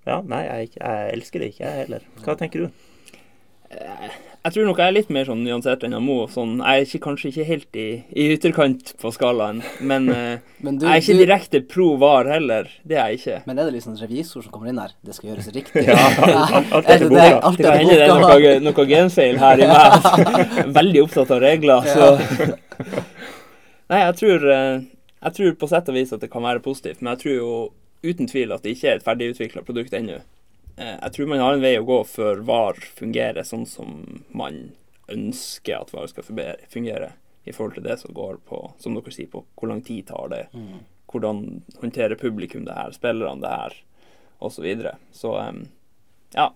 [0.09, 2.07] Ja, nei, jeg, jeg elsker det ikke, jeg heller.
[2.25, 2.85] Hva tenker du?
[3.69, 6.15] Jeg tror nok jeg er litt mer sånn nyansert enn Mo.
[6.33, 7.85] Sånn, jeg er ikke, kanskje ikke helt i,
[8.17, 12.31] i ytterkant på skalaen, men eh, Men du, jeg er ikke du direkte pro var
[12.33, 12.71] heller.
[12.89, 13.41] Det er jeg ikke.
[13.51, 14.95] Men er det liksom revisor som kommer inn her?
[15.05, 15.85] Det skal gjøres riktig.
[15.91, 17.27] Ja, alt- alt Er etter boka.
[17.27, 17.41] det?
[17.51, 20.73] Alt etter hende det er noe, noe genfeil her i meg.
[20.79, 22.09] Veldig opptatt av regler, så
[23.89, 24.81] Nei, jeg tror, eh,
[25.29, 27.53] jeg tror på sett og vis at det kan være positivt, men jeg tror jo
[28.03, 30.21] uten tvil at det ikke er et ferdigutvikla produkt ennå.
[30.79, 34.73] Eh, Jeg tror man har en vei å gå før VAR fungerer sånn som man
[35.09, 37.13] ønsker at VAR skal fungere-
[37.49, 40.29] i forhold til det som går på, som dere sier, på hvor lang tid tar
[40.29, 40.81] det, Mm.
[41.09, 43.73] hvordan håndterer publikum det her, spillerne det her,
[44.41, 44.55] osv.
[44.57, 44.97] Så, videre.
[45.13, 45.33] så
[46.35, 46.51] ja.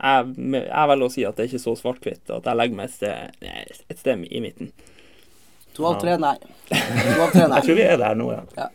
[0.00, 2.30] jeg, jeg velger å si at det er ikke så svart-hvitt.
[2.30, 3.30] At jeg legger meg et sted,
[3.90, 4.72] et sted i midten.
[5.74, 6.34] To av tre nei.
[6.70, 7.56] To av tre nei.
[7.60, 8.42] Jeg tror vi er der nå, ja.
[8.56, 8.68] Ja.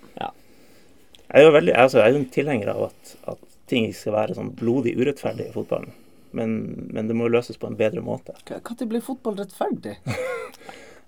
[1.33, 3.39] Jeg er jo veldig, altså, jeg er en tilhenger av at, at
[3.71, 5.95] ting ikke skal være sånn blodig urettferdig i fotballen.
[6.33, 6.53] Men,
[6.93, 8.35] men det må løses på en bedre måte.
[8.49, 9.99] Når blir fotball rettferdig?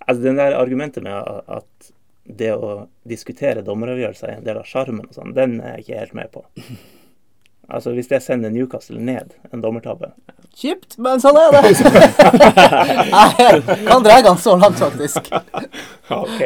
[0.05, 1.15] Altså, den der argumentet med
[1.49, 1.87] at
[2.25, 6.19] det å diskutere dommeravgjørelser er en del av sjarmen sånn, den er jeg ikke helt
[6.19, 6.43] med på.
[7.65, 10.11] Altså, hvis jeg sender Newcastle ned en dommertabbe
[10.53, 11.71] Kjipt, men sånn er det.
[13.41, 15.31] Jeg kan dra den så langt, faktisk.
[16.13, 16.43] OK.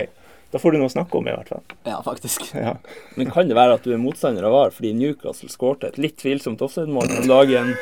[0.51, 1.61] Da får du noe å snakke om, i hvert fall.
[1.85, 2.47] Ja, faktisk.
[2.57, 2.71] Ja.
[3.19, 6.15] Men kan det være at du er motstander av VAR fordi Newcastle skårte et litt
[6.17, 7.75] tvilsomt offside-mål om dagen?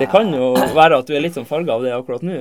[0.00, 2.38] Det kan jo være at du er litt sånn farga av det akkurat nå.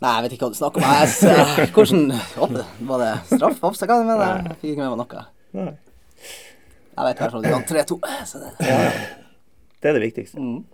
[0.00, 0.88] Nei, jeg vet ikke hva du snakker om.
[0.96, 2.06] Jeg, ser, hvordan
[2.40, 3.58] opp- Var det straff?
[3.68, 3.90] Offside?
[3.92, 4.56] Hva mener jeg?
[4.62, 5.24] Fikk ikke med meg noe.
[5.60, 5.72] Nei.
[6.96, 7.98] Jeg vet i hvert fall at vi vant 3-2.
[8.30, 8.54] så det-
[9.80, 10.40] Det er det viktigste.
[10.40, 10.64] Mm.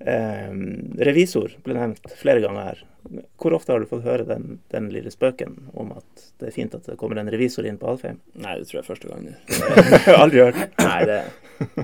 [0.00, 0.50] Eh,
[1.06, 2.82] revisor ble nevnt flere ganger her.
[3.38, 6.74] Hvor ofte har du fått høre den, den lille spøken om at det er fint
[6.74, 8.16] at det kommer en revisor inn på Alfheim?
[8.40, 9.26] Nei, det tror jeg er første gang.
[10.22, 10.62] Aldri hørt.
[10.80, 11.20] Nei, det,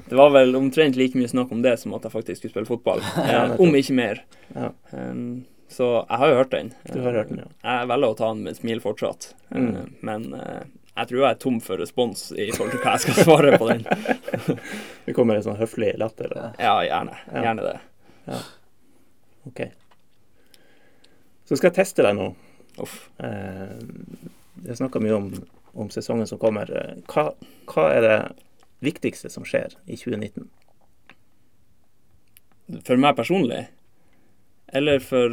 [0.08, 2.70] det var vel omtrent like mye snakk om det som at jeg faktisk skulle spille
[2.72, 3.04] fotball.
[3.30, 4.22] Ja, Eh, om ikke mer.
[4.56, 6.72] Ja, Um, så jeg har jo hørt den.
[6.90, 7.50] du har hørt den, ja.
[7.62, 9.34] Jeg velger å ta den med et smil fortsatt.
[9.52, 9.92] Eh, Mm.
[10.02, 10.64] Men eh,
[10.96, 13.68] jeg tror jeg er tom for respons i forhold til hva jeg skal svare på
[13.70, 13.84] den.
[15.06, 16.32] Det kommer en sånn høflig latter.
[16.58, 17.14] Ja, gjerne.
[17.30, 17.76] Gjerne det.
[19.48, 19.60] OK.
[21.48, 22.30] Så skal jeg teste deg nå.
[22.80, 23.08] Uff.
[23.18, 23.78] Eh,
[24.66, 25.30] Jeg snakka mye om,
[25.74, 26.68] om sesongen som kommer.
[27.10, 27.30] Hva,
[27.72, 28.18] hva er det
[28.84, 30.44] viktigste som skjer i 2019?
[32.86, 33.64] For meg personlig?
[34.76, 35.32] Eller for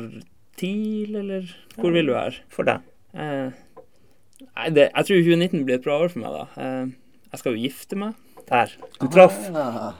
[0.57, 2.39] TIL, eller hvor vil du her?
[2.49, 2.81] For deg?
[3.13, 3.51] Eh,
[4.47, 6.47] nei, det, jeg tror 2019 blir et bra år for meg, da.
[6.63, 8.15] Eh, jeg skal jo gifte meg.
[8.47, 8.73] Der.
[9.01, 9.37] Du traff.
[9.51, 9.91] Ah,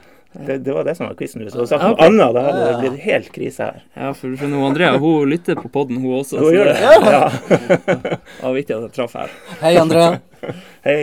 [0.46, 1.42] Det, det var det som var quizen.
[1.42, 3.80] Hvis du hadde sagt noe annet, da hadde det blitt helt krise her.
[3.98, 6.42] Ja, for, du skjønner, Andrea hun lytter på podden, hun også.
[6.44, 6.98] Hun gjør det Ja.
[7.18, 8.20] Ja.
[8.44, 9.34] var viktig at jeg traff her.
[9.64, 10.20] Hei, Andrea.
[10.88, 11.00] Hei.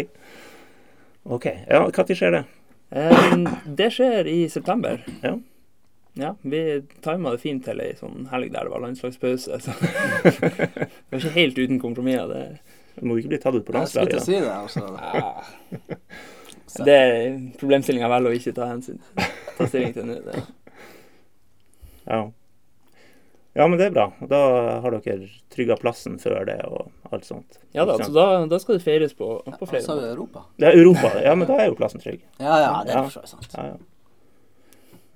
[1.25, 1.49] OK.
[1.67, 2.45] Ja, når skjer det?
[2.95, 3.49] Um,
[3.81, 5.01] det skjer i september.
[5.25, 5.35] Ja.
[6.15, 9.59] Ja, vi tima det fint til ei sånn helg der det var landslagspause.
[9.65, 9.73] Så.
[10.23, 12.31] det var ikke helt uten kompromisser.
[12.31, 14.53] Det, Du må ikke bli tatt ut på Jeg skulle til å si det.
[14.55, 14.85] Altså.
[16.83, 18.99] Det er problemstillinga vel å ikke ta hensyn
[19.59, 20.17] ta stilling til nå.
[22.05, 22.19] Ja.
[23.55, 24.07] ja, men det er bra.
[24.29, 24.41] Da
[24.85, 27.61] har dere trygga plassen før det og alt sånt.
[27.77, 30.45] Ja da, så da, da skal det feires på, på Så er det Europa.
[30.61, 31.15] Det er Europa.
[31.23, 32.21] Ja, men da er jo plassen trygg.
[32.43, 33.05] Ja, ja, det Ja.
[33.05, 33.57] er for så vidt sant.
[33.57, 33.77] Ja, ja.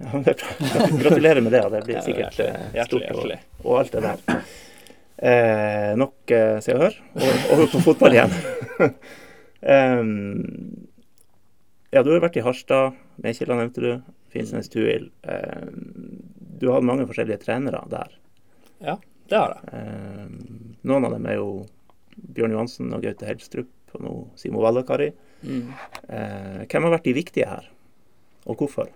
[0.07, 0.89] ja men det er bra.
[1.03, 1.65] Gratulerer med det.
[1.75, 4.43] Det blir Ja, sikkert hjertelig, eh, hjertelig, stort og, og alt det der.
[5.19, 7.01] Eh, nok eh, Se og Hør.
[7.53, 8.37] Over på fotball igjen.
[9.77, 10.88] Em,
[11.95, 12.97] ja, du har vært i Harstad.
[13.25, 13.93] Mekjela nevnte du.
[14.33, 15.09] Finnsnes Tuil.
[15.25, 16.21] Um,
[16.59, 18.13] du har mange forskjellige trenere der.
[18.85, 18.99] Ja,
[19.29, 19.73] Det har jeg.
[19.77, 21.49] Em, noen av dem er jo
[22.35, 25.11] Bjørn Johansen og Gaute Helstrup, og nå Simo Vallakari.
[25.43, 25.69] Mm.
[26.09, 27.69] Eh, hvem har vært de viktige her,
[28.49, 28.89] og hvorfor?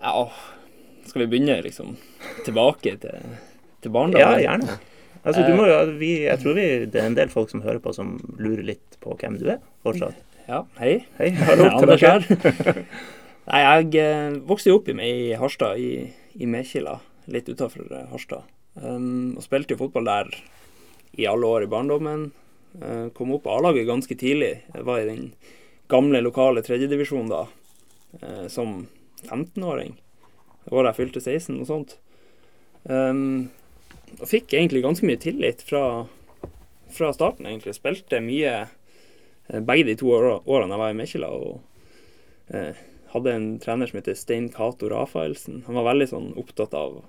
[0.00, 0.14] Ja,
[1.06, 1.94] skal vi begynne liksom
[2.46, 3.36] tilbake til,
[3.84, 4.78] til Ja, gjerne.
[5.26, 8.16] Altså, jo, vi, jeg tror vi, det er en del folk som hører på, som
[8.38, 10.18] lurer litt på hvem du er fortsatt.
[10.46, 11.00] Ja, hei.
[11.18, 12.84] Hei, hallo til deg dere.
[13.46, 16.06] Nei, jeg eh, vokste jo opp i, i Harstad, i,
[16.38, 17.00] i Mekila,
[17.34, 18.46] litt utafor Harstad.
[18.78, 20.30] Um, og spilte jo fotball der
[21.18, 22.28] i alle år i barndommen.
[22.78, 24.52] Uh, kom opp på A-laget ganske tidlig.
[24.70, 25.28] Jeg var i den
[25.90, 27.42] gamle lokale tredjedivisjonen da,
[28.22, 28.84] uh, som
[29.26, 29.96] 15-åring.
[30.62, 31.98] Det året jeg fylte 16 og sånt.
[32.86, 33.48] Um,
[34.20, 36.06] og fikk egentlig ganske mye tillit fra,
[36.94, 37.74] fra starten, egentlig.
[37.74, 38.74] Spilte mye eh,
[39.48, 41.32] begge de to årene jeg var i Mekila.
[41.32, 45.62] og eh, hadde en trener som heter Stein Cato Rafaelsen.
[45.66, 47.02] Han var veldig sånn opptatt av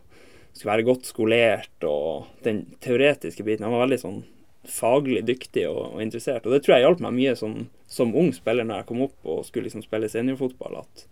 [0.58, 3.67] skulle være godt skolert og den teoretiske biten.
[3.67, 4.19] Han var veldig sånn
[4.67, 6.47] faglig dyktig og, og interessert.
[6.47, 9.30] Og det tror jeg hjalp meg mye som, som ung spiller når jeg kom opp
[9.30, 10.82] og skulle liksom spille seniorfotball.
[10.82, 11.06] At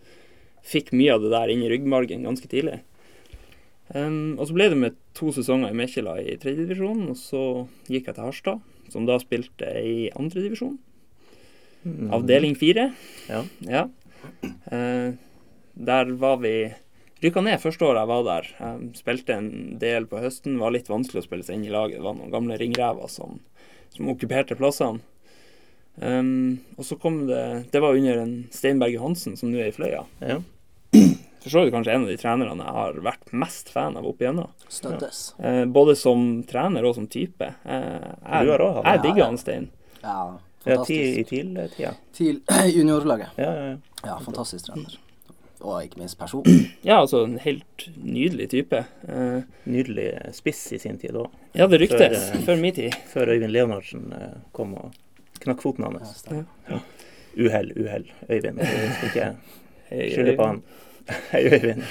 [0.66, 2.80] fikk mye av det der inn i ryggmargen ganske tidlig.
[3.94, 7.42] Um, og så ble det med to sesonger i Mekjela i tredjedivisjon, og så
[7.86, 10.74] gikk jeg til Harstad, som da spilte i andredivisjon.
[11.86, 12.10] Mm.
[12.16, 12.88] Avdeling fire.
[13.30, 13.44] Ja.
[13.62, 13.84] Ja.
[14.72, 15.12] Eh,
[15.76, 16.56] der var vi
[17.22, 18.48] Rykka ned første året jeg var der.
[18.60, 20.58] Jeg spilte en del på høsten.
[20.60, 22.00] Var litt vanskelig å spille seg inn i laget.
[22.00, 23.38] Det var noen gamle ringrever som,
[23.94, 25.00] som okkuperte plassene.
[25.96, 29.72] Um, og så kom det Det var under en Steinberg Johansen, som nå er i
[29.72, 30.02] Fløya.
[30.20, 30.42] Ja.
[30.92, 34.20] For så vidt kanskje en av de trenerne jeg har vært mest fan av opp
[34.20, 34.50] igjennom.
[34.68, 35.20] Støttes.
[35.40, 37.48] Eh, både som trener og som type.
[37.64, 39.68] Eh, Du har jeg også jeg digger han Stein.
[40.02, 40.18] Ja,
[40.66, 41.24] Ja, ti, I.
[41.28, 41.92] TIL-tida.
[42.16, 42.40] Til
[42.76, 43.28] juniorlaget.
[43.38, 43.76] Ja, ja, ja.
[44.06, 44.96] Ja, fantastisk trener.
[45.64, 46.44] Og ikke minst person.
[46.84, 48.82] Ja, altså en helt nydelig type.
[49.08, 51.98] Eh, Nydelig spiss i sin tid òg, ja, det ryktes.
[52.28, 52.94] Før, eh, Før min tid.
[53.12, 54.92] før Øyvind Leonardsen eh, kom og
[55.40, 56.12] knakk foten Ja, ja.
[56.12, 56.82] stemmer.
[57.36, 58.04] Uhell, uhell.
[58.30, 58.60] Øyvind.
[58.60, 59.08] Jeg skal
[59.90, 60.62] ikke skylde på han.
[61.32, 61.82] Hei, Øyvind.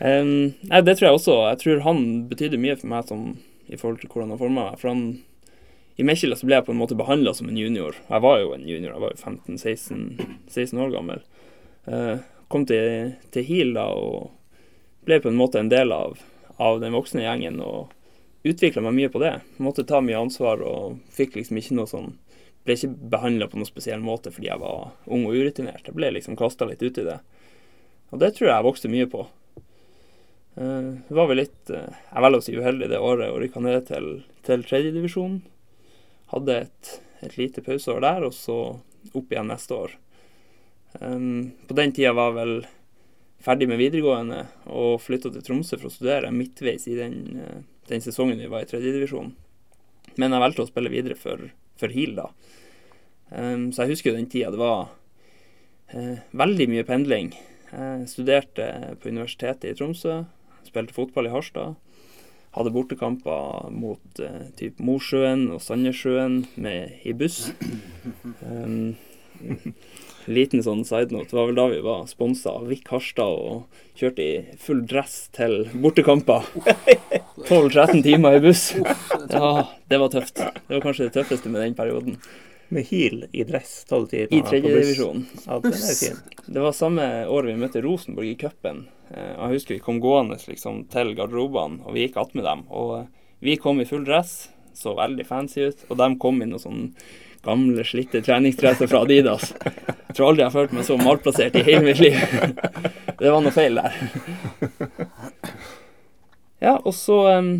[0.00, 1.34] Um, nei, det tror jeg også.
[1.50, 1.98] Jeg tror han
[2.30, 3.34] betydde mye for meg som,
[3.68, 4.78] i forhold til hvordan han forma meg.
[4.80, 5.02] For han,
[6.00, 7.98] I Mekkila så ble jeg på en måte behandla som en junior.
[8.08, 11.20] Jeg var jo en junior, jeg var jo 15-16 år gammel.
[11.84, 14.30] Uh, kom til, til HIL da og
[15.04, 16.16] ble på en måte en del av,
[16.56, 17.60] av den voksne gjengen.
[17.60, 17.92] og
[18.48, 19.34] utvikla meg mye på det.
[19.60, 22.12] Måtte ta mye ansvar og fikk liksom ikke noe sånn
[22.60, 25.86] Ble ikke behandla på noen spesiell måte fordi jeg var ung og urutinert.
[25.88, 27.14] Jeg ble liksom kasta litt ut i det.
[28.12, 29.22] Og det tror jeg jeg vokste mye på.
[30.60, 33.64] Uh, Det var vel litt uh, Jeg velger å si uheldig det året og rykka
[33.64, 34.10] ned til,
[34.44, 35.40] til tredjedivisjon.
[36.30, 36.92] Hadde et,
[37.26, 38.58] et lite pauseår der, og så
[39.16, 39.96] opp igjen neste år.
[41.00, 42.54] Um, på den tida var jeg vel
[43.40, 48.02] ferdig med videregående og flytta til Tromsø for å studere midtveis i den, eh, den
[48.04, 49.30] sesongen vi var i tredjedivisjon.
[50.20, 51.46] Men jeg valgte å spille videre for,
[51.80, 52.26] for Heal da.
[53.30, 54.90] Um, så jeg husker jo den tida det var
[55.94, 57.32] uh, veldig mye pendling.
[57.70, 58.66] Jeg studerte
[59.00, 60.24] på Universitetet i Tromsø,
[60.66, 61.78] spilte fotball i Harstad.
[62.56, 67.52] Hadde bortekamper mot eh, typ Mosjøen og Sandnessjøen i buss.
[68.42, 68.96] Um,
[70.30, 71.30] liten sånn side note.
[71.30, 75.28] Det var vel da vi var sponsa av Vik Harstad og kjørte i full dress
[75.36, 76.46] til bortekamper.
[77.48, 78.70] 12-13 timer i buss.
[79.30, 80.42] Ja, det var tøft.
[80.42, 82.18] Det var kanskje det tøffeste med den perioden.
[82.70, 85.24] Med heel i dress tolv timer I tredjedivisjon.
[85.46, 86.20] Ja, den er fin.
[86.46, 88.84] Det var samme år vi møtte Rosenborg i cupen.
[89.10, 92.62] Eh, Jeg husker vi kom gående liksom, til garderobene, og vi gikk attmed dem.
[92.70, 93.08] Og eh,
[93.42, 96.84] vi kom i full dress, så veldig fancy ut, og de kom i noen sånn
[97.42, 99.50] gamle, slitte treningsdresser fra Adidas.
[99.64, 102.18] Jeg tror aldri jeg har følt meg så malplassert i hele mitt liv.
[103.20, 103.96] Det var noe feil der.
[106.60, 107.50] Ja, og så um,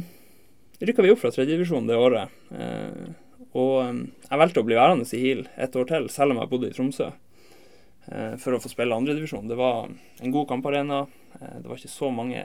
[0.81, 2.33] rykka vi opp fra tredjedivisjon det året.
[2.53, 3.11] Eh,
[3.59, 6.51] og um, jeg valgte å bli værende i HIL et år til, selv om jeg
[6.53, 9.49] bodde i Tromsø eh, for å få spille andredivisjon.
[9.51, 11.01] Det var en god kamparena.
[11.41, 12.45] Eh, det var ikke så mange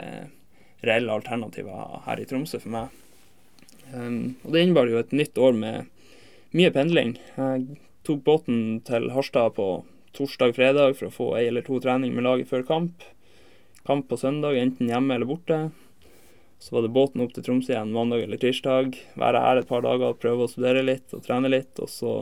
[0.85, 3.01] reelle alternativer her i Tromsø for meg.
[3.93, 5.91] Um, og det innebar jo et nytt år med
[6.57, 7.19] mye pendling.
[7.37, 9.69] Jeg tok båten til Harstad på
[10.17, 13.05] torsdag-fredag for å få ei eller to trening med laget før kamp.
[13.85, 15.59] Kamp på søndag, enten hjemme eller borte.
[16.59, 18.95] Så var det båten opp til Tromsø igjen mandag eller tirsdag.
[19.19, 22.13] Være her et par dager, prøve å studere litt og trene litt, og så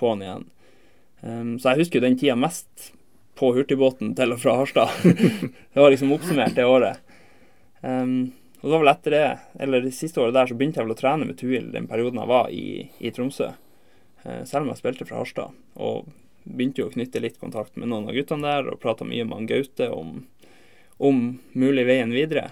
[0.00, 0.46] på'n igjen.
[1.22, 2.90] Um, så jeg husker jo den tida mest
[3.36, 4.92] på hurtigbåten til og fra Harstad.
[5.72, 7.00] det var liksom oppsummert det året.
[7.80, 9.24] Um, og det var vel etter det,
[9.64, 12.20] eller det siste året der, så begynte jeg vel å trene med Tuil den perioden
[12.22, 12.66] jeg var i,
[12.98, 13.52] i Tromsø.
[14.24, 15.56] Uh, selv om jeg spilte fra Harstad.
[15.78, 16.08] Og
[16.46, 19.40] begynte jo å knytte litt kontakt med noen av guttene der, og prata mye med
[19.40, 20.14] han Gaute om,
[20.98, 22.50] om mulig veien videre.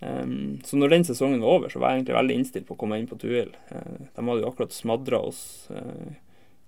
[0.00, 2.80] Um, så når den sesongen var over, så var jeg egentlig veldig innstilt på å
[2.80, 3.52] komme inn på Tuil.
[3.68, 6.14] Uh, de hadde jo akkurat smadra oss uh,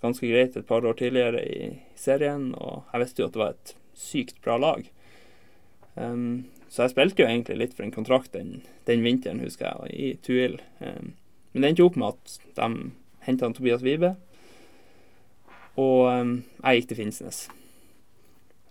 [0.05, 3.55] ganske greit et par år tidligere i serien, og jeg visste jo at det var
[3.55, 4.85] et sykt bra lag.
[5.95, 9.97] Um, så jeg spilte jo egentlig litt for en kontrakt den, den vinteren, husker jeg,
[9.97, 10.61] i Tuil.
[10.85, 11.15] Um,
[11.53, 12.71] men det endte jo opp med at de
[13.25, 14.15] henta Tobias Vibe,
[15.81, 17.45] og jeg gikk til Finnsnes.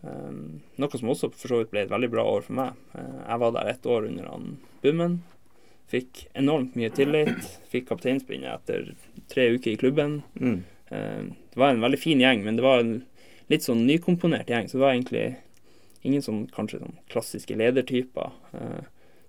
[0.01, 2.77] Um, noe som også for så vidt ble et veldig bra år for meg.
[2.95, 5.19] Uh, jeg var der ett år under han Bummen.
[5.91, 7.49] Fikk enormt mye tillit.
[7.71, 8.93] Fikk kapteinspinnet etter
[9.31, 10.21] tre uker i klubben.
[10.39, 10.63] Mm.
[10.89, 12.95] Uh, det var en veldig fin gjeng, men det var en
[13.51, 14.71] litt sånn nykomponert gjeng.
[14.71, 15.27] Så det var egentlig
[16.01, 18.33] ingen sånn kanskje sånn klassiske ledertyper.
[18.55, 18.81] Uh,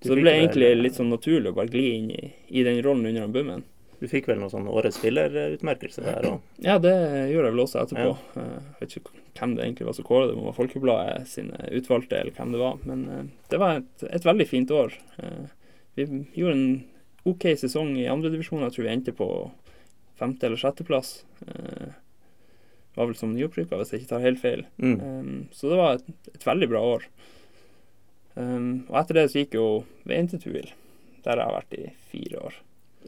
[0.03, 3.07] så det ble egentlig litt sånn naturlig å bare gli inn i, i den rollen
[3.11, 3.67] under han Bummen.
[4.03, 6.41] Du fikk vel noen sånn årets spillerutmerkelse der òg?
[6.67, 6.91] Ja, det
[7.31, 8.15] gjorde jeg vel også etterpå.
[8.35, 8.47] Ja.
[8.59, 11.61] Jeg vet ikke hvem det egentlig var som kåra det, om det var Folkebladet sine
[11.79, 12.81] utvalgte, eller hvem det var.
[12.89, 13.23] Men eh,
[13.55, 14.97] det var et, et veldig fint år.
[15.23, 15.45] Eh,
[15.95, 16.85] Vi gjorde en
[17.31, 18.63] OK sesong i andredivisjon.
[18.67, 19.29] Jeg tror vi endte på
[20.19, 21.13] femte- eller sjetteplass.
[21.47, 24.65] Det Var vel som nyopprykka, hvis jeg ikke tar helt feil.
[24.83, 24.97] Mm.
[25.01, 27.07] Um, så det var et, et veldig bra år.
[28.35, 29.67] Um, og etter det så gikk jo
[30.09, 30.69] veien til Tuil,
[31.25, 32.59] der jeg har vært i fire år.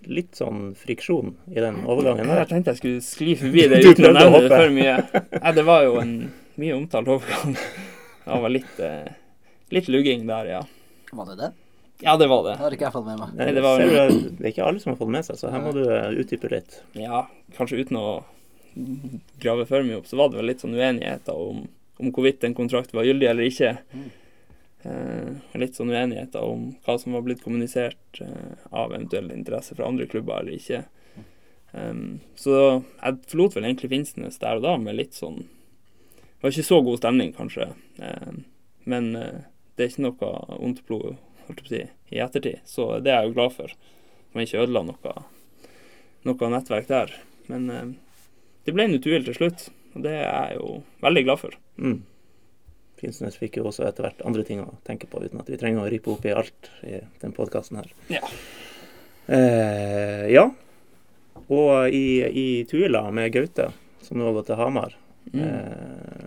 [0.05, 2.43] Litt sånn friksjon i den overgangen der.
[2.45, 4.97] Jeg tenkte jeg skulle skli forbi det uten å nevne det for mye.
[5.41, 6.15] Nei, det var jo en
[6.61, 7.55] mye omtalt overgang.
[8.25, 9.13] Det var litt, eh,
[9.75, 10.63] litt lugging der, ja.
[11.13, 11.51] Var det det?
[12.05, 12.57] Ja, det var det.
[12.59, 13.35] Det har ikke jeg fått med meg.
[13.39, 15.63] Nei, det var- du, det er ikke alle som har fått med seg, så her
[15.63, 16.81] må du eh, utdype litt.
[16.99, 17.25] Ja,
[17.57, 18.09] kanskje uten å
[19.41, 21.65] grave for mye opp, så var det vel litt sånn uenigheter om,
[22.03, 23.77] om hvorvidt en kontrakt var gyldig eller ikke.
[23.95, 24.09] Mm.
[24.85, 29.89] Eh, litt sånn uenigheter om hva som var blitt kommunisert eh, av eventuell interesse fra
[29.89, 30.83] andre klubber eller ikke.
[31.75, 36.53] Um, så jeg forlot vel egentlig Finnsnes der og da med litt sånn Det var
[36.53, 37.71] ikke så god stemning, kanskje.
[37.99, 38.35] Eh,
[38.85, 41.17] men eh, det er ikke noe vondt blod
[41.67, 41.81] si,
[42.13, 43.73] i ettertid, så det er jeg jo glad for.
[44.35, 45.15] Man ikke ødela noe,
[46.29, 47.15] noe nettverk der.
[47.49, 47.87] Men eh,
[48.69, 51.57] det ble en utuhell til slutt, og det er jeg jo veldig glad for.
[51.81, 52.03] Mm.
[53.05, 55.85] Finnsnes fikk jo også etter hvert andre ting å tenke på, uten at vi trenger
[55.85, 57.93] å rippe opp i alt i den podkasten her.
[58.13, 58.25] Ja.
[59.29, 60.49] Eh, ja.
[61.49, 63.71] Og i, i Tuila med Gaute,
[64.05, 64.99] som nå har gått til Hamar,
[65.33, 65.41] Mm.
[65.41, 66.27] eh,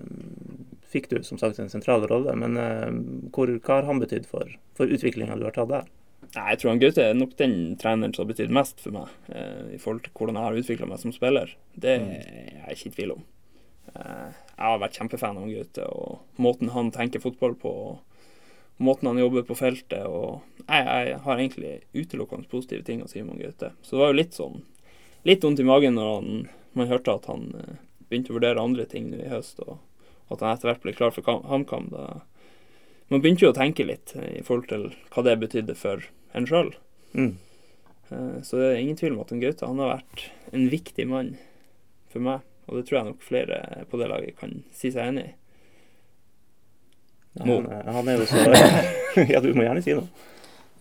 [0.89, 2.33] fikk du som sagt en sentral rolle.
[2.35, 2.89] Men eh,
[3.35, 5.85] hvor, hva har han betydd for, for utviklinga du har tatt der?
[6.33, 9.13] Nei, Jeg tror han Gaute er nok den treneren som har betydd mest for meg
[9.29, 11.53] eh, i forhold til hvordan jeg har utvikla meg som spiller.
[11.77, 12.09] Det er
[12.65, 13.21] jeg ikke i tvil om.
[13.95, 17.69] Eh, jeg har vært kjempefan av Gaute og måten han tenker fotball på.
[17.69, 23.08] og Måten han jobber på feltet og jeg, jeg har egentlig utelukkende positive ting å
[23.10, 23.71] si om Gaute.
[23.82, 24.62] Så det var jo litt sånn
[25.28, 26.36] litt vondt i magen når han,
[26.78, 27.78] man hørte at han eh,
[28.10, 29.80] begynte å vurdere andre ting nå i høst, og
[30.32, 31.89] at han etter hvert ble klar for Kam- HamKam.
[33.10, 36.04] Man begynte jo å tenke litt i forhold til hva det betydde for
[36.38, 36.73] en sjøl.
[37.17, 37.34] Mm.
[38.12, 41.34] Eh, Så det er ingen tvil om at Gaute han har vært en viktig mann
[42.13, 42.45] for meg.
[42.67, 45.36] Og det tror jeg nok flere på det laget kan si seg enig i.
[47.38, 48.41] Ja, han, er- han er jo så
[49.34, 50.08] Ja, du må gjerne si noe.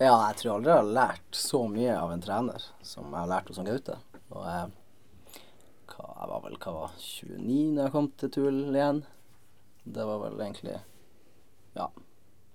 [0.00, 3.30] Ja, jeg tror aldri jeg har lært så mye av en trener som jeg har
[3.30, 3.96] lært hos Gaute.
[4.32, 4.72] Og jeg,
[5.92, 9.02] hva, jeg var vel hva var 29 når jeg kom til Tull igjen.
[9.86, 10.78] Det var vel egentlig
[11.76, 11.86] Ja.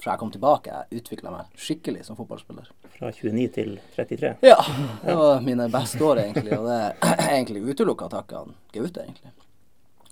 [0.01, 2.71] Fra jeg kom tilbake, jeg utvikla meg skikkelig som fotballspiller.
[2.95, 4.31] Fra 29 til 33.
[4.49, 4.57] Ja,
[5.03, 6.57] det var mine beste år, egentlig.
[6.57, 9.33] Og det er egentlig utelukka å takke han Gaute, egentlig.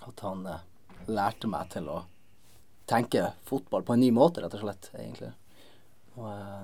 [0.06, 0.62] At han eh,
[1.10, 2.04] lærte meg til å
[2.90, 5.32] tenke fotball på en ny måte, rett og slett, egentlig.
[6.14, 6.62] Og eh,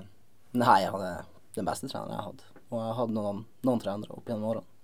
[0.63, 2.47] nei, han er den beste treneren jeg har hatt.
[2.69, 4.76] Og jeg har hatt noen, noen trenere opp gjennom årene.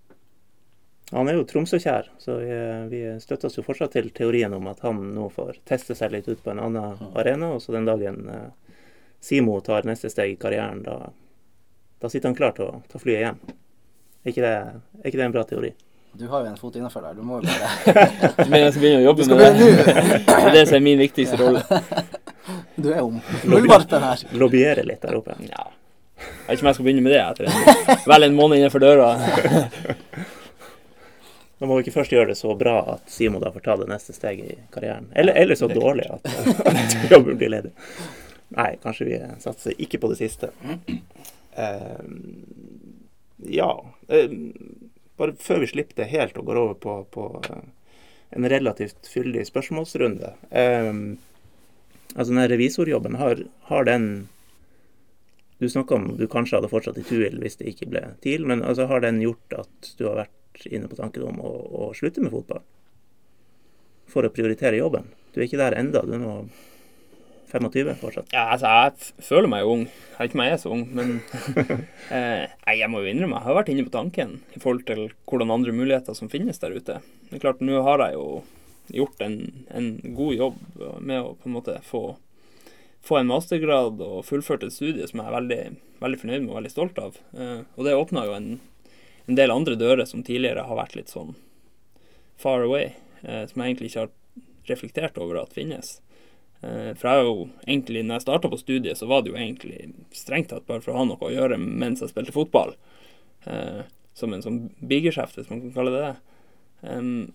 [1.13, 2.53] Han er jo Tromsø-kjær, så vi,
[2.89, 6.29] vi støtter oss jo fortsatt til teorien om at han nå får teste seg litt
[6.29, 7.51] ut på en annen arena.
[7.53, 8.79] Og så den dagen eh,
[9.21, 11.11] Simo tar neste steg i karrieren, da,
[12.01, 13.37] da sitter han klar til å ta flyet hjem.
[14.23, 14.55] Er ikke det,
[15.03, 15.73] er ikke det en bra teori?
[16.17, 17.15] Du har jo en fot innafor der.
[17.17, 19.53] Du må jo bare Du mener jeg skal begynne å jobbe med det?
[20.27, 21.63] Det er det som er min viktigste rolle.
[22.75, 23.09] Du er jo
[23.49, 24.21] muldvarpen her.
[24.37, 25.37] Lobbyere litt der oppe.
[25.47, 25.69] Ja.
[26.23, 28.83] Jeg vet ikke om jeg skal begynne med det etter en, vel en måned innenfor
[28.83, 29.09] døra.
[31.59, 33.87] Da må vi ikke først gjøre det så bra at Simo da får ta det
[33.91, 35.11] neste steget i karrieren.
[35.15, 36.25] Eller, eller så dårlig at,
[36.73, 37.71] at jobben blir ledig.
[38.53, 40.49] Nei, kanskje vi satser ikke på det siste.
[41.53, 42.01] Uh,
[43.45, 43.69] ja
[44.09, 44.33] uh,
[45.21, 47.63] Bare før vi slipper det helt og går over på, på uh,
[48.33, 50.31] en relativt fyldig spørsmålsrunde.
[52.13, 54.07] Altså den revisorjobben, har, har den
[55.61, 58.65] Du snakka om du kanskje hadde fortsatt i Tuil hvis det ikke ble TIL, men
[58.65, 60.33] altså, har den gjort at du har vært
[60.69, 62.61] inne på tanken om å, å slutte med fotball?
[64.11, 65.09] For å prioritere jobben?
[65.33, 66.35] Du er ikke der enda, du er nå
[67.53, 68.31] 25 fortsatt.
[68.33, 69.83] Ja, altså, jeg føler meg jo ung.
[69.85, 71.19] Jeg er ikke meg er så ung, men
[72.15, 75.53] eh, jeg må jo innrømme, jeg har vært inne på tanken i forhold til hvordan
[75.53, 76.99] andre muligheter som finnes der ute.
[77.29, 78.27] Det er klart, nå har jeg jo
[78.93, 79.37] gjort en,
[79.69, 80.59] en god jobb
[80.99, 82.03] med å på en måte få,
[83.05, 85.61] få en mastergrad og fullført et studie som jeg er veldig,
[86.03, 87.21] veldig fornøyd med og veldig stolt av.
[87.37, 88.49] Eh, og det åpna jo en,
[89.27, 91.35] en del andre dører som tidligere har vært litt sånn
[92.39, 94.13] far away, eh, som jeg egentlig ikke har
[94.69, 95.99] reflektert over at finnes.
[96.63, 99.93] Eh, For jeg jo egentlig, når jeg starta på studiet, så var det jo egentlig
[100.15, 102.75] strengt tatt bare for å ha noe å gjøre mens jeg spilte fotball.
[103.45, 103.83] Eh,
[104.13, 106.15] som en sånn bigeskjeft, hvis man kan kalle det det.
[106.83, 107.33] Um,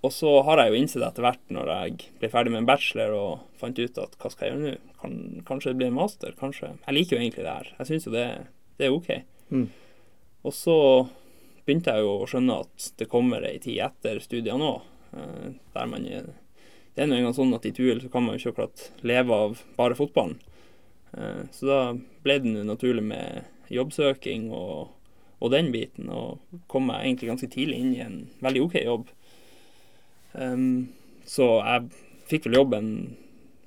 [0.00, 3.12] og så har jeg jo innsett etter hvert, når jeg ble ferdig med en bachelor
[3.18, 5.18] og fant ut at hva skal jeg gjøre nå, kan,
[5.48, 6.72] kanskje det blir en master, kanskje.
[6.86, 7.68] Jeg liker jo egentlig det her.
[7.82, 8.24] Jeg syns jo det,
[8.80, 9.10] det er OK.
[9.52, 9.66] Mm.
[10.46, 10.76] Og så
[11.66, 14.86] begynte jeg jo å skjønne at det kommer ei tid etter studiene òg,
[15.74, 16.06] der man
[16.94, 19.36] det er nå engang sånn at i Tuil så kan man jo ikke akkurat leve
[19.44, 20.40] av bare fotballen.
[21.14, 21.78] Eh, Så da
[22.24, 24.90] ble det nå naturlig med jobbsøking og,
[25.38, 29.06] og den biten, og kom meg egentlig ganske tidlig inn i en veldig OK jobb.
[31.30, 31.86] Så jeg
[32.30, 32.90] fikk vel jobben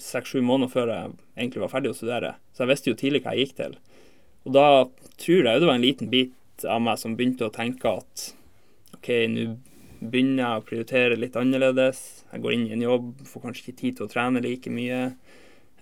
[0.03, 3.33] seks-sju måneder før jeg egentlig var ferdig å studere, så jeg visste jo tidlig hva
[3.33, 3.77] jeg gikk til.
[4.43, 4.67] Og da
[5.23, 6.35] tror jeg det var en liten bit
[6.69, 8.29] av meg som begynte å tenke at
[8.97, 9.45] OK, nå
[10.03, 12.25] begynner jeg å prioritere litt annerledes.
[12.31, 15.01] Jeg går inn i en jobb, får kanskje ikke tid til å trene like mye.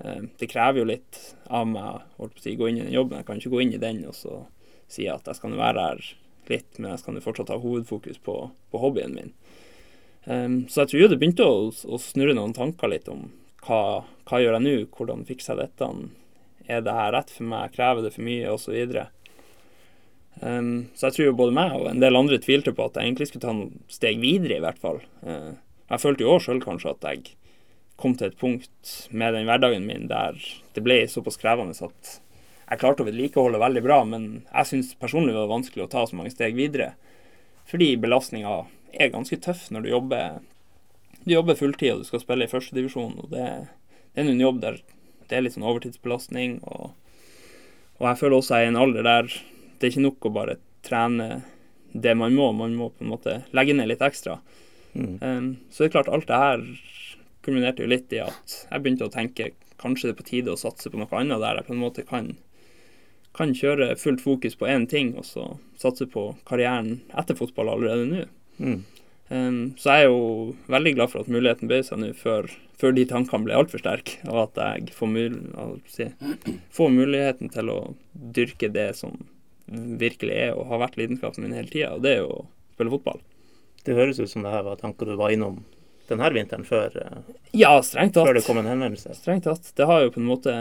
[0.02, 3.18] Eh, Det krever jo litt av meg å si, gå inn i den jobben.
[3.18, 4.46] Jeg kan ikke gå inn i den og så
[4.92, 6.04] si at jeg skal være her
[6.52, 8.36] litt, men jeg skal fortsatt ha hovedfokus på,
[8.72, 9.34] på hobbyen min.
[10.26, 13.32] Um, så jeg tror jo det begynte å, å snurre noen tanker litt om
[13.66, 15.88] hva, hva gjør jeg nå, hvordan fikser jeg dette,
[16.70, 18.76] er det her rett for meg, krever det for mye, osv.
[20.40, 23.10] Um, så jeg tror jo både meg og en del andre tvilte på at jeg
[23.10, 25.02] egentlig skulle ta noen steg videre, i hvert fall.
[25.26, 25.54] Uh,
[25.92, 27.36] jeg følte jo òg sjøl kanskje at jeg
[28.02, 30.40] kom til et punkt med den hverdagen min der
[30.74, 32.16] det ble såpass krevende at
[32.72, 36.16] jeg klarte å vedlikeholde veldig bra, men jeg syns personlig var vanskelig å ta så
[36.16, 36.94] mange steg videre.
[37.68, 38.62] Fordi belastninga
[38.96, 40.40] er ganske tøff når du jobber,
[41.26, 43.18] du jobber fulltid og du skal spille i førstedivisjon.
[43.34, 43.50] Det,
[44.16, 44.80] det er en jobb der
[45.28, 46.62] det er litt sånn overtidsbelastning.
[46.64, 46.96] Og,
[48.00, 49.36] og jeg føler også jeg er i en alder der
[49.82, 51.30] det er ikke nok å bare trene
[51.92, 54.38] det man må, man må på en måte legge ned litt ekstra.
[54.94, 55.18] Mm.
[55.20, 56.64] Um, så det er klart, alt det her
[57.42, 59.52] kulminerte jo litt i at jeg begynte å tenke
[59.82, 62.06] kanskje det er på tide å satse på noe annet der jeg på en måte
[62.08, 62.32] kan,
[63.38, 65.48] kan kjøre fullt fokus på én ting, og så
[65.82, 68.26] satse på karrieren etter fotball allerede nå.
[68.62, 68.82] Mm.
[69.32, 72.96] Um, så jeg er jo veldig glad for at muligheten bød seg nå før, før,
[72.98, 75.38] de tankene ble altfor sterke, og at jeg får, mul
[75.88, 76.10] si,
[76.76, 77.78] får, muligheten til å
[78.12, 79.16] dyrke det som
[79.72, 82.94] virkelig er og har vært lidenskapen min hele tida, og det er jo å spille
[82.94, 83.22] fotball.
[83.86, 85.64] Det høres ut som det her var tanker du var innom
[86.12, 88.28] denne vinteren før, eh, ja, strengt tatt.
[88.28, 89.16] før det kom en henvendelse?
[89.16, 89.72] Strengt tatt.
[89.76, 90.56] Det har jo på en måte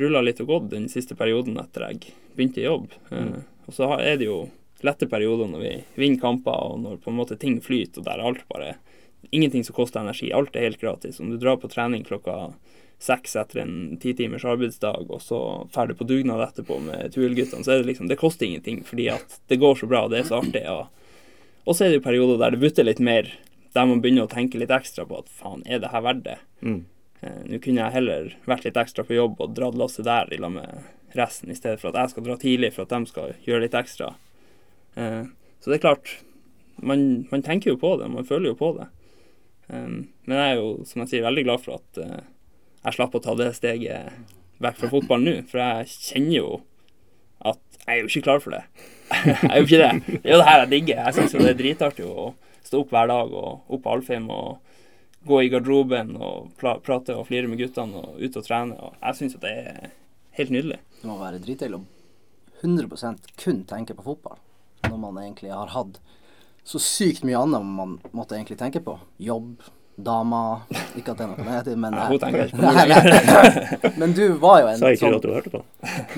[0.00, 2.88] rulla litt og gått den siste perioden etter jeg begynte i jobb.
[3.10, 3.28] Mm.
[3.34, 4.38] Uh, og så er det jo
[4.84, 8.18] lette perioder når vi vinner kamper, og når på en måte ting flyter, og der
[8.18, 8.74] er alt bare
[9.32, 10.26] Ingenting som koster energi.
[10.36, 11.16] Alt er helt gratis.
[11.16, 12.52] Om du drar på trening klokka
[13.02, 15.38] seks etter en ti timers arbeidsdag, og så
[15.74, 19.40] ferdig på dugnad etterpå med Tuel-guttene, så er det liksom Det koster ingenting, fordi at
[19.48, 20.64] det går så bra, og det er så artig.
[20.70, 20.88] Og,
[21.64, 23.30] og så er det jo perioder der det butter litt mer,
[23.74, 26.38] der man begynner å tenke litt ekstra på at faen, er det her verdt det?
[26.62, 26.82] Mm.
[27.20, 30.40] Eh, Nå kunne jeg heller vært litt ekstra på jobb og dratt lasset der i
[30.40, 33.34] lag med resten, i stedet for at jeg skal dra tidlig for at de skal
[33.46, 34.14] gjøre litt ekstra.
[34.94, 35.24] Eh,
[35.60, 36.18] så det er klart,
[36.76, 38.90] man, man tenker jo på det, man føler jo på det.
[39.66, 42.18] Um, men jeg er jo, som jeg sier, veldig glad for at uh,
[42.84, 44.12] jeg slapp å ta det steget
[44.64, 45.34] vekk fra fotballen nå.
[45.50, 46.48] For jeg kjenner jo
[47.44, 48.62] at jeg er jo ikke klar for det.
[49.14, 49.90] jeg er jo ikke det.
[50.10, 51.02] Det er jo det her jeg digger.
[51.02, 52.28] Jeg syns jo det er dritartig å
[52.64, 54.72] stå opp hver dag og opp på Alfheim og
[55.24, 58.76] gå i garderoben og prate og flire med guttene og ut og trene.
[58.76, 59.92] Og jeg syns det er
[60.38, 60.80] helt nydelig.
[61.00, 61.84] Det må være dritdeilig å
[62.64, 64.40] 100% kun tenke på fotball
[64.88, 65.98] når man egentlig har hatt
[66.64, 68.96] så sykt mye annet man måtte egentlig tenke på.
[69.20, 69.60] Jobb,
[69.96, 70.64] damer
[70.98, 73.92] Ikke at det er noe negativt, men ja, Hun tenker ikke på noe.
[74.00, 75.60] Men du var jo en Sa ikke sånn, at du hørte på.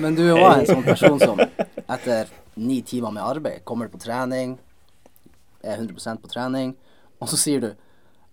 [0.03, 4.55] Men du var en sånn person som etter ni timer med arbeid kommer på trening,
[5.61, 6.73] er 100 på trening,
[7.21, 7.69] og så sier du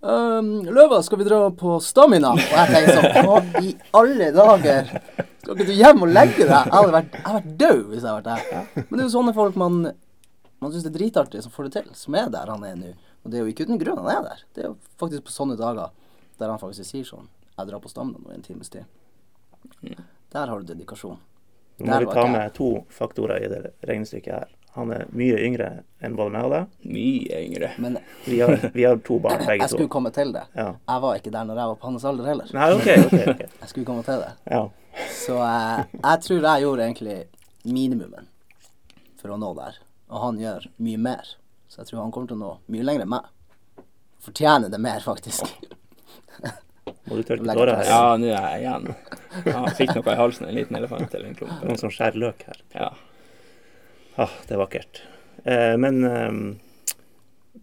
[0.00, 4.96] um, 'Løva, skal vi dra på Stamina?' Og jeg tenker sånn Hva i alle dager!
[5.44, 6.56] Skal ikke du hjem og legge deg?
[6.56, 8.86] Jeg hadde vært, jeg hadde vært død hvis jeg hadde vært der.
[8.88, 9.82] Men det er jo sånne folk man
[10.64, 12.94] man syns det er dritartig som får det til, som er der han er nå.
[13.24, 14.42] Og det er jo ikke uten grunn han er der.
[14.54, 15.92] Det er jo faktisk på sånne dager
[16.38, 18.84] der han faktisk sier sånn Jeg drar på stammen nå i en times tid.
[19.80, 20.02] Mm.
[20.34, 21.20] Der har du dedikasjon.
[21.78, 24.52] Nå må vi ta med to faktorer i det regnestykket her.
[24.74, 25.68] Han er mye yngre
[26.02, 26.72] enn både meg og deg.
[26.90, 27.68] Mye yngre.
[27.82, 29.62] Men, vi, har, vi, har, to barn, begge to.
[29.62, 30.42] Jeg skulle komme til det.
[30.58, 30.72] Ja.
[30.74, 32.50] Jeg var ikke der når jeg var på hans alder heller.
[32.58, 33.48] Nei, ok, ok, okay.
[33.62, 34.32] jeg skulle komme til det.
[34.50, 34.64] Ja.
[35.14, 37.16] Så jeg, jeg tror jeg gjorde egentlig
[37.62, 38.30] minimumen
[39.22, 39.78] for å nå der.
[40.10, 41.34] Og han gjør mye mer.
[41.74, 43.24] Så jeg tror han kommer til å nå mye lenger enn meg.
[44.22, 45.48] Fortjener det mer, faktisk.
[47.08, 47.88] Må du tørke tårer her?
[47.88, 48.86] Ja, nå er jeg igjen.
[49.48, 51.56] Jeg fikk noe i halsen, en liten elefant eller en klump.
[51.66, 52.62] Noen som skjærer løk her.
[52.76, 52.92] Ja.
[54.22, 55.02] Ah, det er vakkert.
[55.42, 56.38] Eh, men eh,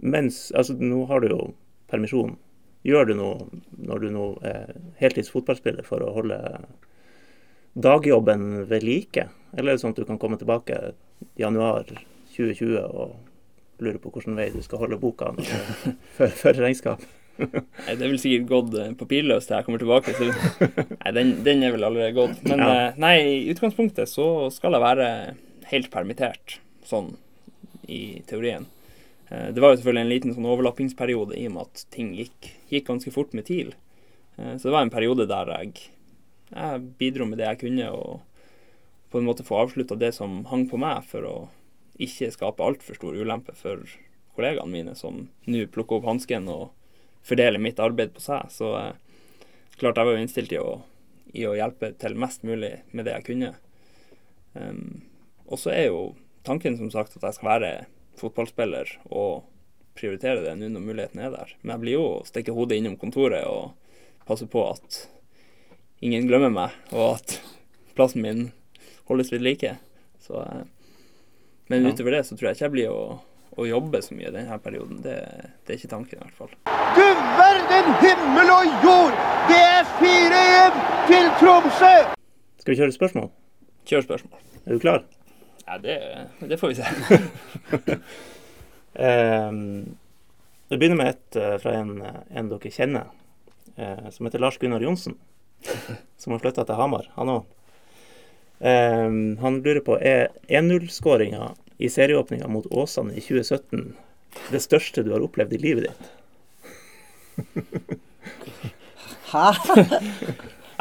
[0.04, 1.42] mens Altså, nå har du jo
[1.88, 2.36] permisjon.
[2.84, 3.48] Gjør du noe
[3.80, 6.44] når du nå er heltids fotballspiller for å holde
[7.80, 9.30] dagjobben ved like?
[9.56, 11.88] Eller er det sånn at du kan komme tilbake i januar
[12.36, 13.31] 2020 og
[13.82, 15.34] lurer på hvilken vei du skal holde boka
[16.18, 17.04] før for regnskap.
[17.42, 20.14] Nei, Det er vel sikkert gått eh, papirløst til jeg kommer tilbake.
[20.18, 20.28] Så,
[21.02, 22.42] nei, den, den, er vel allerede gått.
[22.48, 22.74] Men ja.
[22.74, 25.08] Eh, nei, i utgangspunktet så skal jeg være
[25.72, 27.14] helt permittert, sånn
[27.92, 28.68] i teorien.
[29.30, 32.52] Eh, det var jo selvfølgelig en liten sånn overlappingsperiode i og med at ting gikk,
[32.74, 33.74] gikk ganske fort med TIL.
[34.42, 35.90] Så det var en periode der jeg,
[36.50, 38.22] jeg bidro med det jeg kunne, og
[39.12, 41.34] på en måte få avslutta det som hang på meg, for å
[42.02, 43.84] ikke skape altfor stor ulempe for
[44.36, 46.70] kollegaene mine, som nå plukker opp hansken og
[47.28, 48.50] fordeler mitt arbeid på seg.
[48.54, 48.96] Så eh,
[49.78, 50.82] klart jeg var jo innstilt i å,
[51.34, 53.54] i å, hjelpe til mest mulig med det jeg kunne.
[54.54, 55.04] Um,
[55.48, 56.02] og så er jo
[56.48, 57.72] tanken som sagt at jeg skal være
[58.20, 59.46] fotballspiller og
[59.98, 61.56] prioritere det nå når muligheten er der.
[61.62, 63.74] Men jeg blir jo å stikke hodet innom kontoret og
[64.28, 65.06] passe på at
[66.02, 67.38] ingen glemmer meg, og at
[67.98, 68.46] plassen min
[69.10, 69.76] holdes ved like.
[70.24, 70.64] Så eh,
[71.72, 71.90] men ja.
[71.94, 73.04] utover det så tror jeg ikke jeg blir å,
[73.56, 74.98] å jobbe så mye denne perioden.
[75.06, 75.16] Det,
[75.64, 76.52] det, er ikke tanken i hvert fall.
[76.98, 77.08] Du
[77.38, 79.16] verden himmel og jord!
[79.48, 81.94] Det er 4-1 til Tromsø!
[82.60, 83.30] Skal vi kjøre spørsmål?
[83.88, 84.40] Kjør spørsmål.
[84.66, 85.02] Er du klar?
[85.64, 85.96] Ja, det,
[86.52, 86.86] det får vi se.
[89.08, 89.60] um,
[90.68, 93.06] det begynner med et uh, fra en, en, dere kjenner.
[93.76, 95.16] eh, som heter Lars Gunnar Johnsen,
[96.18, 97.44] som har flytta til Hamar, han òg.
[98.62, 99.10] Eh,
[99.42, 101.52] han lurer på er 1-0-skåringa
[101.82, 103.94] i serieåpninga mot Åsane i 2017
[104.52, 106.04] det største du har opplevd i livet ditt?
[109.32, 109.48] Hæ?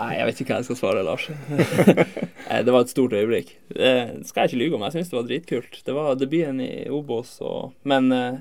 [0.01, 1.27] Nei, jeg vet ikke hva jeg skal svare, Lars.
[1.29, 3.53] Det var et stort øyeblikk.
[3.69, 4.85] Det skal jeg ikke lyve om.
[4.87, 5.81] Jeg syns det var dritkult.
[5.87, 8.41] Det var debuten i Obos, og Men eh,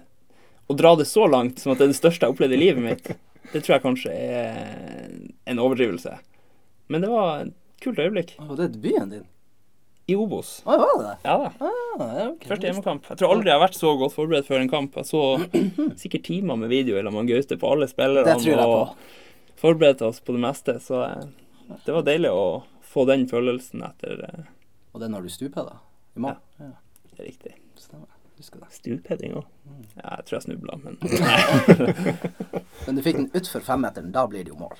[0.69, 2.61] å dra det så langt som at det er det største jeg har opplevd i
[2.61, 3.11] livet mitt,
[3.51, 5.09] det tror jeg kanskje er
[5.49, 6.15] en overdrivelse.
[6.89, 7.49] Men det var
[7.83, 8.35] kult øyeblikk.
[8.39, 9.27] Var det debuten din?
[10.09, 10.55] I Obos.
[10.65, 11.15] Å, var det det?
[11.27, 11.49] Ja da.
[11.61, 12.45] Ah, ja, ok.
[12.49, 13.09] Første hjemmekamp.
[13.11, 14.97] Jeg tror aldri jeg har vært så godt forberedt før en kamp.
[14.97, 15.21] Jeg så
[16.01, 18.25] sikkert timer med video eller med Gaute på alle spillerne.
[18.25, 18.79] Det tror jeg på.
[18.79, 20.79] Og forberedte oss på det meste.
[20.81, 21.27] Så eh,
[21.85, 22.45] det var deilig å
[22.89, 24.47] få den følelsen etter eh,
[24.95, 25.77] Og det er når du stuper, da?
[26.17, 26.41] I morgen?
[26.57, 26.73] Ja.
[27.11, 27.53] Det er riktig.
[27.77, 28.09] Stemmer.
[28.39, 28.71] Husker det.
[28.73, 29.45] Stupheading òg.
[29.99, 30.97] Ja, jeg tror jeg snubla, men
[32.87, 34.79] Men du fikk den utfor femmeteren, da blir det jo mål.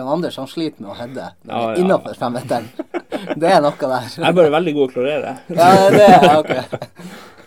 [0.00, 1.74] Han Anders han sliter med å heade Ja, ja.
[1.76, 2.68] innafor femmeteren.
[3.38, 4.06] Det er noe der.
[4.16, 5.32] jeg er bare veldig god å klarere.
[5.52, 6.52] Ja, det er ok.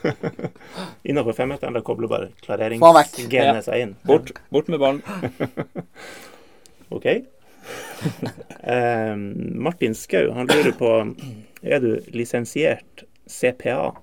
[1.10, 3.62] Innafor femmeteren, da kobler bare klareringsgenet Ja.
[3.66, 3.96] seg inn.
[4.06, 5.02] Bort, bort med ballen.
[6.96, 7.06] OK.
[8.62, 9.16] Eh,
[9.66, 10.92] Martin Skau, han lurer på
[11.66, 13.96] Er du lisensiert CPA?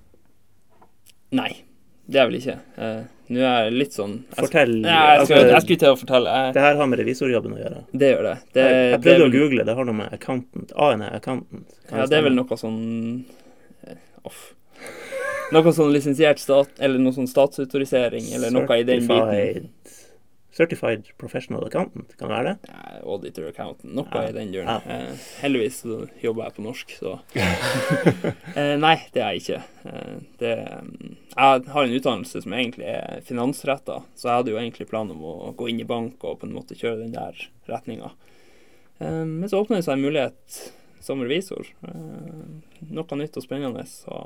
[1.33, 1.63] Nei,
[2.05, 2.57] det er vel ikke.
[2.77, 4.73] Eh, Nå er jeg litt sånn jeg, Fortell.
[4.83, 6.33] Ja, jeg, skulle, jeg skulle til å fortelle.
[6.39, 7.83] Jeg, det her har med revisorjobben å gjøre.
[7.91, 8.33] det gjør det.
[8.57, 11.15] det, jeg, jeg det prøvde er å google, det har noe med accountant A-en er
[11.21, 11.77] accountant.
[11.87, 12.81] Ja, det er vel noe sånn
[13.87, 14.43] eh, Off.
[15.53, 16.71] Noe sånn lisensiert stat...
[16.83, 19.69] Eller noe sånn statsautorisering, eller noe i den biten.
[20.53, 22.69] Certified- professional accountant, kan det være det?
[22.69, 24.27] Ja, auditor accountant, noe Ja.
[24.29, 24.67] i den duren.
[24.69, 24.81] Ja.
[24.85, 27.13] Eh, heldigvis så jobber jeg på norsk, så
[28.55, 29.63] eh, Nei, det er jeg ikke.
[29.89, 30.51] Eh, det,
[31.33, 35.25] jeg har en utdannelse som egentlig er finansretta, så jeg hadde jo egentlig planen om
[35.25, 37.33] å gå inn i bank og på en måte kjøre den der
[37.69, 38.11] retninga.
[39.01, 40.61] Eh, men så åpner det seg en mulighet
[41.03, 41.65] som revisor.
[41.87, 42.45] Eh,
[42.93, 43.87] noe nytt og spennende.
[43.89, 44.21] Så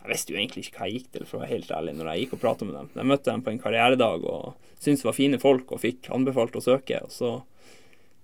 [0.00, 2.08] jeg visste jo egentlig ikke hva jeg gikk til, for å være helt ærlig, når
[2.10, 2.90] jeg gikk og prata med dem.
[2.96, 6.56] Jeg møtte dem på en karrieredag og syntes det var fine folk og fikk anbefalt
[6.56, 7.02] å søke.
[7.04, 7.32] Og så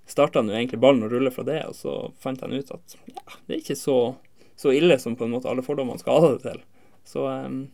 [0.09, 3.25] starta nå egentlig ballen å rulle fra det, og så fant jeg ut at ja,
[3.47, 3.99] det er ikke så,
[4.57, 6.63] så ille som på en måte alle fordommene skal ha det til.
[7.07, 7.67] Så um,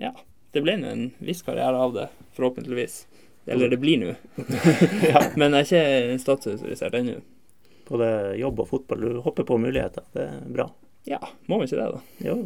[0.00, 0.14] ja.
[0.54, 2.04] Det ble nå en viss karriere av det,
[2.36, 3.00] forhåpentligvis.
[3.50, 4.12] Eller det blir nå.
[5.40, 7.16] Men jeg er ikke statsautorisert ennå.
[7.88, 8.06] Både
[8.38, 10.06] jobb og fotball, du hopper på muligheter.
[10.14, 10.68] Det er bra.
[11.06, 11.18] Ja,
[11.50, 12.00] må vi ikke det, da?
[12.24, 12.36] Jo,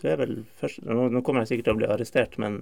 [0.00, 2.56] du er vel først Nå, nå kommer jeg sikkert til å bli arrestert, men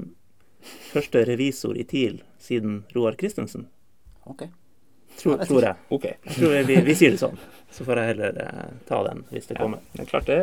[0.92, 3.64] første revisor i TIL siden Roar Christensen,
[4.28, 4.44] Ok.
[5.18, 5.76] tror, tror jeg.
[5.90, 6.04] OK.
[6.04, 7.38] Jeg tror vi, vi sier det sånn.
[7.72, 9.80] Så får jeg heller eh, ta den hvis det Ja, kommer.
[9.96, 10.38] det er klart det,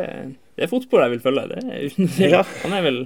[0.58, 1.46] det er fotspor jeg vil følge.
[1.54, 2.34] Det er uten tvil.
[2.34, 2.42] Ja.
[2.64, 3.00] Han er vel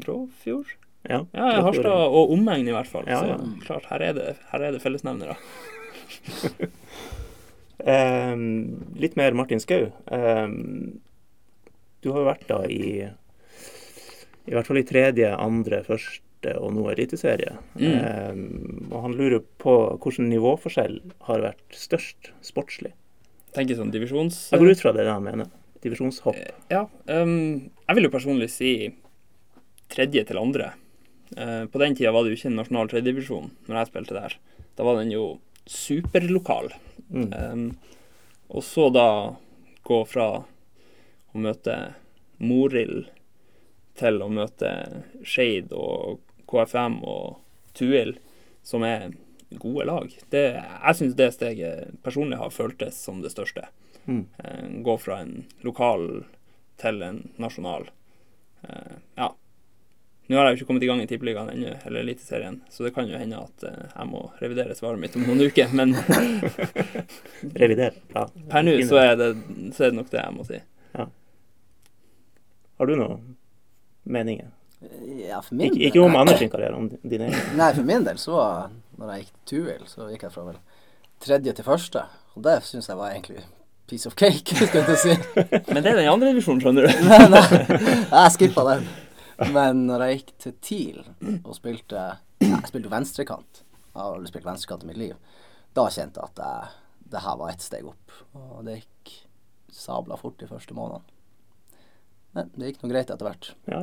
[0.00, 0.76] Gråfjord?
[1.08, 3.04] Ja, Ja, Harstad og omegn i hvert fall.
[3.10, 3.36] Ja, ja.
[3.40, 5.36] Så klart, her er det, her er det fellesnevnere.
[7.84, 8.44] Ehm,
[9.00, 9.90] litt mer Martin Skau.
[10.12, 11.00] Ehm,
[12.00, 13.08] du har jo vært da i
[14.50, 17.52] i hvert fall i tredje, andre, første og nå eliteserie.
[17.76, 17.90] Mm.
[17.90, 22.94] Ehm, og han lurer på hvilken nivåforskjell har vært størst sportslig.
[23.54, 24.48] Tenker sånn divisjons...
[24.50, 25.50] Jeg går ut fra det han mener.
[25.84, 26.38] Divisjonshopp.
[26.72, 26.86] Ja.
[27.10, 28.72] ehm, jeg vil jo personlig si
[29.90, 30.72] tredje til andre.
[31.30, 34.34] Uh, på den tida var det jo ikke en nasjonal tredjedivisjon når jeg spilte der.
[34.78, 35.24] Da var den jo
[35.70, 36.72] superlokal.
[37.10, 37.32] Mm.
[37.32, 37.76] Um,
[38.48, 39.36] og så da
[39.86, 40.28] gå fra
[41.30, 41.76] å møte
[42.42, 43.06] Morild
[44.00, 44.70] til å møte
[45.22, 47.38] Skeid og KFM og
[47.78, 48.16] Tuil,
[48.66, 49.12] som er
[49.50, 50.14] gode lag.
[50.32, 53.68] Det, jeg syns det steget personlig har føltes som det største.
[54.06, 54.24] Mm.
[54.42, 56.24] Uh, gå fra en lokal
[56.80, 57.86] til en nasjonal.
[58.64, 59.30] Uh, ja.
[60.30, 62.92] Nå har jeg jo ikke kommet i gang i Tippeligaen ennå, eller Eliteserien, så det
[62.94, 65.72] kan jo hende at eh, jeg må revidere svaret mitt om noen uker.
[65.74, 65.96] Men
[67.62, 67.96] Revider.
[68.14, 68.28] Ja.
[68.52, 69.32] per nå så er, det,
[69.74, 70.60] så er det nok det jeg må si.
[72.80, 73.34] Har du noen
[74.08, 74.48] meninger?
[75.28, 75.82] Ja, for min del...
[75.90, 77.42] ikke om Anders sin karriere, om din egen.
[77.60, 78.38] Nei, for min del så
[78.96, 80.56] Når jeg gikk Tuil, så gikk jeg fra vel
[81.20, 82.06] tredje til første.
[82.32, 83.44] Og det syns jeg var egentlig
[83.90, 85.18] piece of cake, skal jeg si.
[85.74, 87.04] Men det er den andre divisjonen, skjønner du.
[87.04, 87.44] Nei, nei,
[88.14, 88.88] jeg skippa den.
[89.48, 91.00] Men når jeg gikk til TIL
[91.40, 92.00] og spilte
[92.40, 93.62] ja, Jeg spilte jo venstrekant.
[93.90, 95.16] Jeg har aldri spilt venstrekant i mitt liv.
[95.76, 96.70] Da kjente jeg at jeg,
[97.12, 98.14] det her var ett steg opp.
[98.36, 99.14] Og det gikk
[99.74, 101.16] sabla fort de første månedene.
[102.36, 103.50] Men det gikk nå greit etter hvert.
[103.70, 103.82] Ja.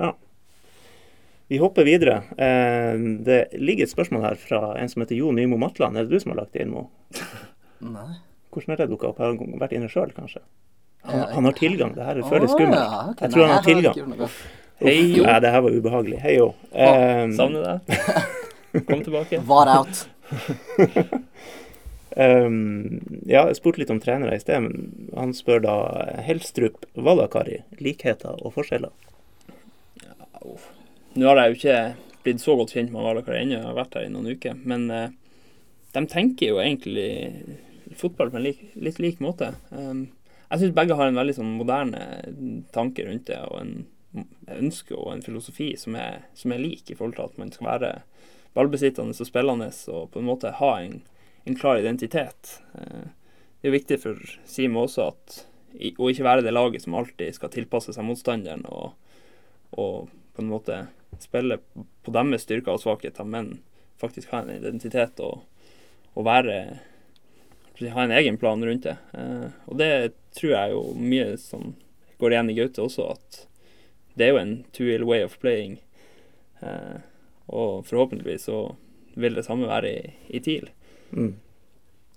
[0.00, 0.10] ja.
[1.52, 2.22] Vi hopper videre.
[2.40, 5.98] Eh, det ligger et spørsmål her fra en som heter Jo Nymo Matland.
[5.98, 6.88] Er det du som har lagt det inn, Mo?
[7.96, 8.22] Nei.
[8.52, 9.22] Hvordan har det dukka opp?
[9.22, 10.42] Har du vært inne sjøl, kanskje?
[11.02, 11.94] Han, han har tilgang.
[11.96, 12.78] Det her føles skummelt.
[12.78, 13.26] ja, okay.
[13.26, 14.28] Jeg Nei, tror han har tilgang.
[14.82, 15.24] Hei, Jo.
[15.26, 16.18] Nei, det her var ubehagelig.
[16.22, 16.48] Hei, jo.
[16.74, 17.80] Eh, Savner deg.
[18.88, 19.40] Kom tilbake.
[19.46, 20.04] Var out.
[22.16, 23.00] Um,
[23.32, 25.74] ja, jeg spurte litt om trenere i sted, men han spør da
[26.26, 28.94] Helstrup, Valakari, likheter og forskjeller.
[31.12, 31.78] Nå har jeg jo ikke
[32.24, 34.56] blitt så godt kjent med Valakari ennå, jeg har vært her i noen uker.
[34.66, 35.06] Men uh,
[35.94, 37.10] de tenker jo egentlig
[38.00, 39.52] fotball på en lik, litt lik måte.
[39.70, 40.06] Um,
[40.52, 42.02] jeg syns begge har en veldig sånn moderne
[42.74, 43.74] tanke rundt det, og en
[44.52, 47.68] ønske og en filosofi som er, som er lik i forhold til at man skal
[47.70, 47.92] være
[48.52, 50.98] ballbesittende og spillende og på en måte ha en,
[51.48, 52.58] en klar identitet.
[52.76, 53.08] Eh,
[53.62, 55.38] det er viktig for Simo også at
[55.72, 58.92] å ikke være det laget som alltid skal tilpasse seg motstanderen og,
[59.72, 60.82] og på en måte
[61.22, 61.62] spille
[62.04, 63.62] på deres styrker og svakheter, men
[64.00, 65.46] faktisk ha en identitet og,
[66.12, 66.58] og være
[67.82, 68.98] ha en egen plan rundt det.
[69.16, 69.88] Eh, og det
[70.38, 71.74] tror jeg jo mye som
[72.22, 73.40] går igjen i Gaute også, at
[74.14, 75.78] det er jo en two-ill way of playing.
[76.60, 77.00] Eh,
[77.52, 78.60] og forhåpentligvis så
[79.14, 80.68] vil det samme være i, i TIL.
[81.10, 81.34] Mm.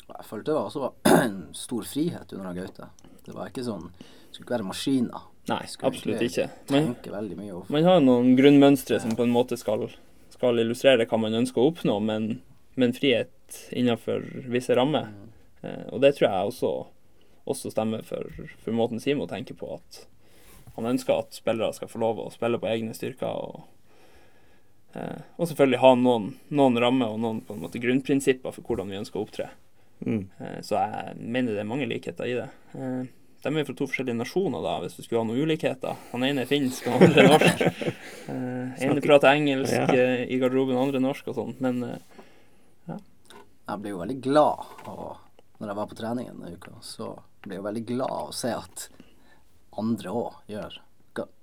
[0.05, 0.91] Jeg følte det var også
[1.26, 2.89] en stor frihet under Gaute.
[3.26, 5.30] Det var ikke sånn Det skulle ikke være maskiner.
[5.49, 6.47] Nei, absolutt ikke.
[6.74, 6.89] Man,
[7.70, 9.86] man har noen grunnmønstre som på en måte skal,
[10.34, 12.39] skal illustrere hva man ønsker å oppnå, men,
[12.76, 15.11] men frihet innenfor visse rammer.
[15.61, 16.72] Eh, og det tror jeg også,
[17.46, 18.30] også stemmer for,
[18.64, 19.78] for måten Simo tenker på.
[19.78, 20.06] At
[20.76, 23.28] han ønsker at spillere skal få lov å spille på egne styrker.
[23.32, 23.68] Og,
[24.96, 28.89] eh, og selvfølgelig ha noen, noen rammer og noen på en måte grunnprinsipper for hvordan
[28.91, 29.50] vi ønsker å opptre.
[30.06, 30.26] Mm.
[30.39, 32.50] Eh, så jeg mener det er mange likheter i det.
[32.76, 33.06] Eh,
[33.46, 36.00] de er fra to forskjellige nasjoner, da, hvis du skulle ha noen ulikheter.
[36.16, 37.66] Han ene er finsk, han andre er norsk.
[38.26, 39.84] Eh, ene prater engelsk Ja.
[39.93, 41.52] eh, i garderoben, andre norsk og sånn.
[41.62, 42.00] Men eh,
[42.89, 45.20] Jeg ble jo veldig glad og
[45.62, 47.12] når jeg var på treningen denne uka, så
[47.46, 48.89] ble jo veldig glad å se at
[49.80, 50.82] andre òg gjør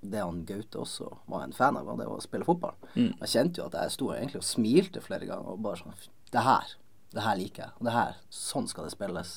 [0.00, 2.74] det han Gaute også var en fan av, og det var å spille fotball.
[2.92, 3.14] Mm.
[3.22, 5.94] Jeg kjente jo at jeg sto egentlig og smilte flere ganger og bare sånn
[6.32, 6.74] Det her,
[7.12, 7.72] det her liker jeg.
[7.78, 9.32] Og det her, sånn skal det spilles.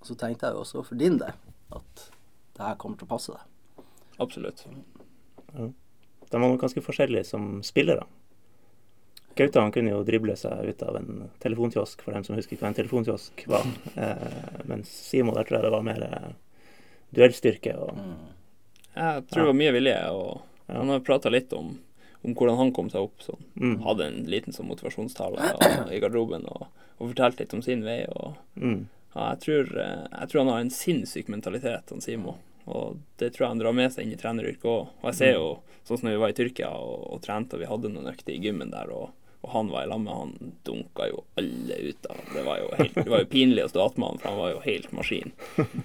[0.00, 1.32] Og så tenkte jeg jo også for din del
[1.72, 2.06] at
[2.56, 3.86] det her kommer til å passe deg.
[4.20, 4.66] absolutt.
[5.52, 8.04] De var nok ganske forskjellige som spillere.
[9.36, 12.70] Gaute han kunne jo drible seg ut av en telefonkiosk, for dem som husker hva
[12.70, 13.66] en telefonkiosk var.
[13.96, 16.28] Eh, mens Simo der tror jeg det var mer eh,
[17.16, 17.96] duellstyrke og
[18.94, 21.74] Jeg tror det var mye vilje, og han har prata litt om,
[22.22, 23.24] om hvordan han kom seg opp.
[23.24, 23.40] Sånn.
[23.56, 26.66] mm, Hadde en liten sånn motivasjonstale og, i garderoben og,
[26.98, 28.02] og fortalte litt om sin vei.
[28.12, 28.82] og mm,
[29.14, 32.36] Ja, jeg tror, eh, jeg tror han har en sinnssyk mentalitet, han Simo.
[32.70, 34.92] Og det tror jeg han drar med seg inn i treneryrket òg.
[35.00, 35.48] Og jeg ser jo,
[35.88, 38.36] sånn som når vi var i Tyrkia og, og trente, og vi hadde noen økter
[38.36, 39.10] i gymmen der, og,
[39.42, 40.32] og han var i lag med han
[40.66, 43.80] dunka jo alle ut av Det var jo, helt, det var jo pinlig å stå
[43.88, 45.32] attmed han, for han var jo helt maskin.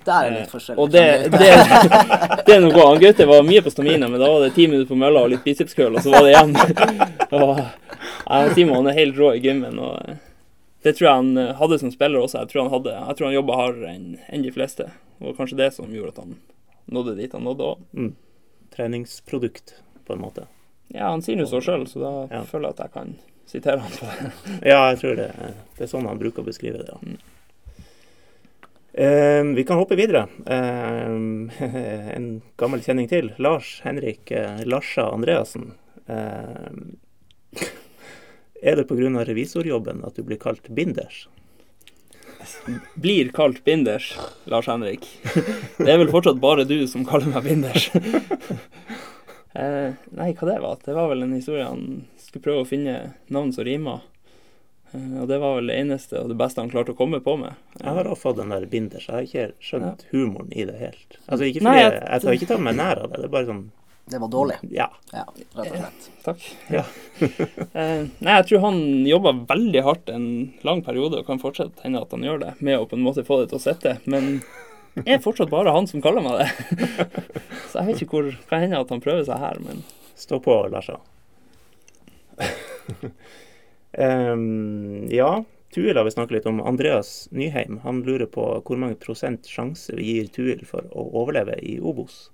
[0.05, 0.77] Der er litt forskjellig.
[0.77, 2.85] Eh, Og det, det, det er noe.
[2.85, 5.31] Han Gaute var mye på stamina, men da var det ti minutter på mølla og
[5.33, 6.53] litt bicepskøl, og så var det igjen.
[7.37, 9.79] Og, ja, Simon er helt rå i gymmen.
[9.83, 10.19] og eh,
[10.85, 12.43] Det tror jeg han eh, hadde som spiller også.
[12.43, 14.87] Jeg tror han, hadde, jeg tror han jobba hardere enn en de fleste.
[15.19, 16.37] Og kanskje det som gjorde at han
[16.93, 17.81] nådde dit han nådde òg.
[17.97, 18.13] mm.
[18.77, 19.73] Treningsprodukt,
[20.05, 20.45] på en måte.
[20.93, 22.43] Ja, han sier jo så sjøl, så da Ja.
[22.47, 23.15] føler jeg at jeg kan
[23.47, 24.31] sitere han på det.
[24.71, 25.31] Ja, jeg tror det,
[25.77, 26.93] det er sånn han bruker å beskrive det.
[26.93, 27.17] Ja.
[28.97, 30.23] Eh, vi kan hoppe videre.
[30.45, 33.29] Um, en gammel kjenning til.
[33.37, 35.75] Lars Henrik uh, Larsa Andreassen.
[36.07, 36.95] Um,
[38.63, 39.25] er det pga.
[39.27, 41.27] revisorjobben at du blir kalt binders?
[42.95, 44.15] Blir kalt binders,
[44.49, 45.05] Lars Henrik.
[45.77, 47.89] Det er vel fortsatt bare du som kaller meg binders.
[49.57, 50.77] Eh, nei, hva det var?
[50.85, 52.97] Det var vel en historie han skulle prøve å finne
[53.33, 54.03] navn som rimer.
[54.93, 57.33] Eh, og det var vel det eneste og det beste han klarte å komme på
[57.41, 57.57] med.
[57.81, 59.07] Jeg har også fått den der binders.
[59.09, 61.17] Jeg har ikke skjønt humoren i det helt.
[61.25, 63.17] Altså ikke fordi Nei, jeg, jeg- jeg tar ikke ta meg nær av det.
[63.23, 63.65] Det er bare sånn
[64.07, 64.55] Det var dårlig.
[64.71, 64.85] Ja.
[65.11, 65.25] Ja,
[65.57, 66.05] rett og slett.
[66.23, 66.45] Takk.
[66.71, 66.83] Ja.
[67.73, 68.77] eh, nei, jeg tror han
[69.09, 70.29] jobba veldig hardt en
[70.63, 73.25] lang periode, og kan fortsatt hende at han gjør det, med å på en måte
[73.27, 73.97] få det til å sitte.
[74.07, 74.37] Men
[75.05, 76.47] er fortsatt bare han som kaller meg det.
[77.69, 79.83] Så jeg vet ikke hvor Kan hende at han prøver seg her, men
[80.17, 80.97] Stå på, Larsa.
[83.97, 85.43] um, ja,
[85.73, 86.61] Tuil har vi snakket litt om.
[86.65, 91.59] Andreas Nyheim han lurer på hvor mange prosent sjanse vi gir Tuil for å overleve
[91.61, 92.31] i Obos.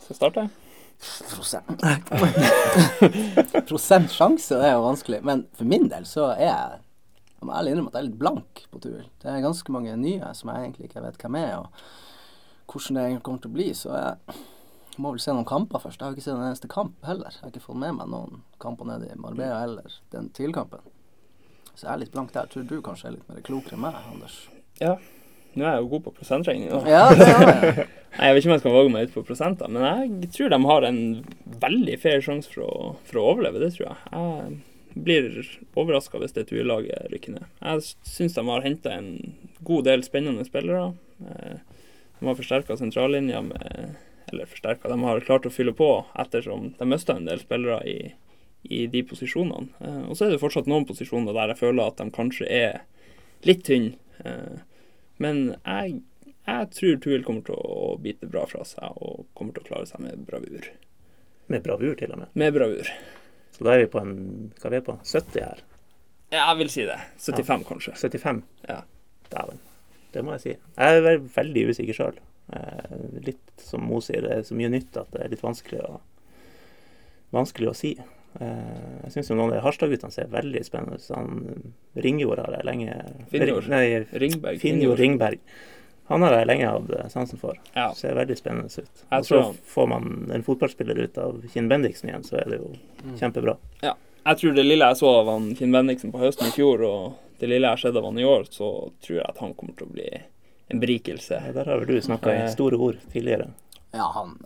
[0.00, 0.48] skal jeg starte?
[1.30, 1.82] Prosent.
[3.68, 5.20] Prosent sjanse, det er jo vanskelig.
[5.26, 6.78] Men for min del så er jeg
[7.46, 9.02] Jeg må ærlig innrømme at jeg er litt blank på tur.
[9.22, 13.22] Det er ganske mange nye som jeg egentlig ikke vet hvem er, og hvordan det
[13.22, 13.66] kommer til å bli.
[13.78, 14.40] Så jeg
[14.98, 16.00] må vel se noen kamper først.
[16.02, 17.30] Jeg har ikke sett en eneste kamp heller.
[17.30, 20.82] Jeg har ikke fått med meg noen kamper nede i Marbella eller den TIL-kampen.
[21.76, 22.50] Så jeg er litt blank der.
[22.50, 24.40] Tror du kanskje er litt mer klokere enn meg, Anders?
[24.82, 24.96] Ja.
[25.56, 26.72] Nå er jeg jo god på prosentregning.
[26.74, 26.82] da.
[26.90, 27.86] Ja, det er jeg.
[28.16, 30.58] Jeg vet ikke om jeg skal våge meg ut på prosenter, men jeg tror de
[30.64, 31.00] har en
[31.60, 33.60] veldig fair sjanse for, for å overleve.
[33.60, 33.98] Det tror jeg.
[34.08, 34.54] Jeg
[34.96, 35.26] blir
[35.76, 37.44] overraska hvis det Tue-laget rykker ned.
[37.60, 39.10] Jeg syns de har henta en
[39.66, 40.94] god del spennende spillere.
[41.20, 41.58] Eh,
[42.18, 43.96] De har forsterka sentrallinja med
[44.32, 48.12] Eller forsterka, de har klart å fylle på ettersom de mista en del spillere i,
[48.64, 49.68] i de posisjonene.
[49.80, 52.80] Eh, Og så er det fortsatt noen posisjoner der jeg føler at de kanskje er
[53.46, 53.94] litt tynne.
[54.24, 54.58] Eh,
[55.18, 56.00] Men jeg
[56.46, 59.86] jeg tror Tuil kommer til å bite bra fra seg og kommer til å klare
[59.90, 60.68] seg med bravur.
[61.50, 62.28] Med bravur, til og med.
[62.38, 62.86] Med bravur.
[63.56, 64.12] Så da er vi på en
[64.60, 64.98] Hva er vi på?
[65.02, 65.62] 70 her?
[66.34, 66.96] Ja, jeg vil si det.
[67.22, 67.94] 75, kanskje.
[67.96, 68.42] 75?
[68.68, 68.80] Ja.
[69.32, 69.60] Dæven.
[70.12, 70.52] Det må jeg si.
[70.76, 72.18] Jeg er veldig usikker sjøl.
[73.26, 75.96] Litt som Mo sier, det er så mye nytt at det er litt vanskelig å,
[77.34, 77.94] vanskelig å si.
[78.40, 82.02] Eh, Jeg syns noen av de Harstad-guttene ser veldig spennende ut.
[82.04, 82.98] Ringjord har jeg lenge
[83.32, 83.68] Finnjord.
[83.72, 84.60] Nei, Ringberg.
[84.62, 85.40] Finnjord Ringberg.
[86.08, 87.56] Han har jeg lenge hatt eh, sansen for.
[87.74, 87.92] Ja.
[87.98, 88.90] Ser veldig spennende ut.
[89.10, 92.44] Jeg Og så han- får man en fotballspiller ut av Kinn Bendiksen igjen, så er
[92.50, 92.72] det jo
[93.04, 93.16] Mm.
[93.18, 93.56] kjempebra.
[93.82, 97.14] Jeg tror det lille jeg så av han Kinn Bendiksen på høsten i fjor, og
[97.38, 99.76] det lille jeg har sett av han i år, så tror jeg at han kommer
[99.76, 100.22] til å bli
[100.70, 101.30] en berikelse.
[101.46, 102.48] Ja, Der har vel du snakka i Eh.
[102.50, 103.50] store ord tidligere,
[103.94, 104.38] Ja, han,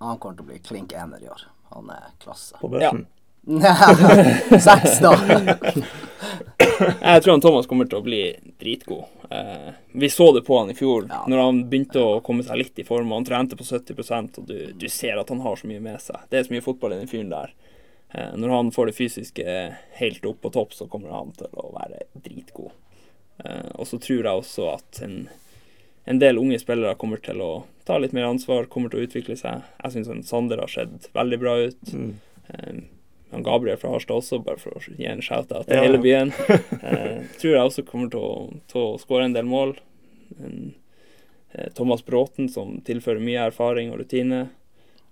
[0.00, 1.42] han kommer til å bli klink ener i år.
[1.72, 2.54] Han er klasse.
[2.60, 3.06] på børsen.
[3.46, 5.12] Seks, da.
[7.00, 8.20] Jeg tror han Thomas kommer til å bli
[8.60, 9.04] dritgod.
[9.30, 11.22] Eh, vi så det på han i fjor, Ja.
[11.30, 13.12] når han begynte å komme seg litt i form.
[13.14, 16.18] Han trente på 70 og du, du ser at han har så mye med seg.
[16.30, 17.54] Det er så mye fotball i den fyren der.
[18.14, 19.56] Eh, når han får det fysiske
[20.00, 22.74] helt opp på topp, så kommer han til å være dritgod.
[23.44, 25.16] Eh, og så tror jeg også at en,
[26.06, 27.52] en del unge spillere kommer til å
[27.86, 29.62] ta litt mer ansvar, kommer til å utvikle seg.
[29.84, 31.94] Jeg syns Sander har sett veldig bra ut.
[31.94, 32.14] Mm.
[33.30, 36.32] Han Gabriel fra Harstad også, bare for å gi en shout-out til Ja, hele byen.
[36.86, 38.34] Eh, tror jeg også kommer til å,
[38.70, 39.74] til å skåre en del mål.
[40.38, 40.74] En,
[41.52, 44.44] eh, Thomas Bråten som tilfører mye erfaring og rutine.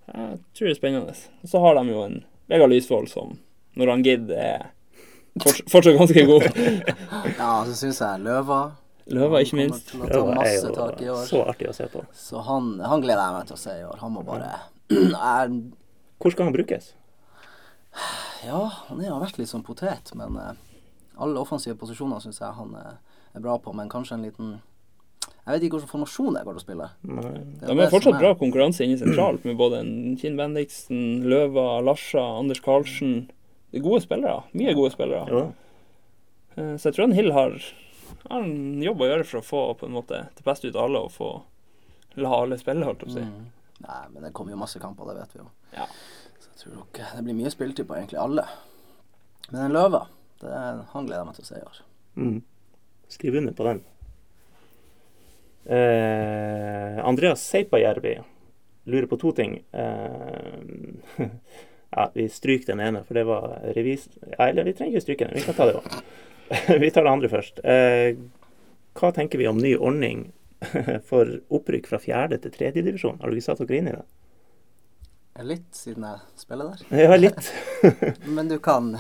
[0.06, 1.16] Jeg tror det er spennende.
[1.42, 2.16] Og så har de jo en
[2.52, 3.38] Vegard Lysvold som,
[3.74, 4.70] når han gidder, er
[5.42, 6.48] fortsatt, fortsatt ganske god.
[7.40, 8.62] Ja, så syns jeg Løva
[9.10, 9.90] Løva, ikke minst.
[9.92, 12.04] Det er jo så artig å se på.
[12.16, 13.98] Så han, han gleder jeg meg til å se i år.
[14.00, 14.52] Han må bare
[14.94, 15.50] er,
[16.22, 16.94] Hvor skal han brukes?
[18.46, 20.52] Ja, han er- har vært litt sånn potet, men eh,
[21.18, 22.98] alle offensive posisjoner syns jeg han er,
[23.34, 23.74] er bra på.
[23.74, 24.60] Men kanskje en liten
[25.46, 26.86] Jeg vet ikke hvilken formasjon jeg går til å spille.
[27.04, 27.32] Nei.
[27.60, 29.82] Det De det har fortsatt er- bra konkurranse inne sentralt, med både
[30.20, 33.26] Kinn Bendiksen, Løva, Larsa, Anders Karlsen.
[33.70, 34.42] Det er gode spillere.
[34.54, 35.28] Mye gode spillere.
[35.28, 35.52] Ja.
[36.56, 37.50] Eh, Så jeg tror han Hill har,
[38.30, 40.84] har en jobb å gjøre for å få på en måte det beste ut av
[40.88, 41.42] alle og få
[42.16, 43.20] la alle spille, holdt jeg på å si.
[43.20, 43.46] Mm.
[43.86, 45.48] Nei, men det kommer jo masse kamper, det vet vi jo.
[45.76, 45.86] Ja.
[46.58, 48.44] Tror nok det blir mye spilletid på egentlig alle.
[49.50, 50.04] Men en Løva,
[50.40, 50.52] det,
[50.92, 51.80] han gleder jeg meg til å se i år.
[52.14, 52.38] Mm.
[53.12, 53.82] Skriv under på den.
[55.64, 58.18] Eh, Andreas Seipajärvi
[58.84, 59.62] lurer på to ting.
[59.72, 61.26] Eh,
[61.90, 64.08] ja, vi stryker den ene, for det var revis...
[64.38, 66.00] Eller vi trenger ikke stryke den, vi kan ta det òg.
[66.82, 67.62] vi tar det andre først.
[67.64, 68.16] Eh,
[68.94, 70.28] hva tenker vi om ny ordning
[71.10, 73.18] for opprykk fra fjerde til tredje divisjon?
[73.20, 74.04] Har du ikke satt dere inn i det?
[75.42, 77.00] Litt siden jeg spiller der.
[77.02, 77.48] Ja, litt.
[78.36, 78.92] Men du kan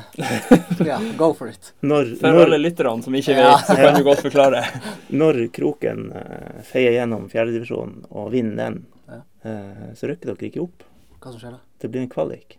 [0.82, 1.68] Ja, go for it.
[1.80, 3.52] Når, For når, alle lytterne som ikke Ja.
[3.54, 4.64] vet, så kan du godt forklare.
[5.20, 9.20] når Kroken eh, feier gjennom fjerdedivisjonen og vinner den, Ja.
[9.46, 10.82] eh, så rykker dere ikke opp.
[11.20, 11.60] Hva som skjer da?
[11.80, 12.58] Det blir en kvalik.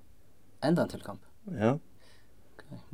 [0.64, 1.20] Enda en til kamp.
[1.60, 1.76] Ja.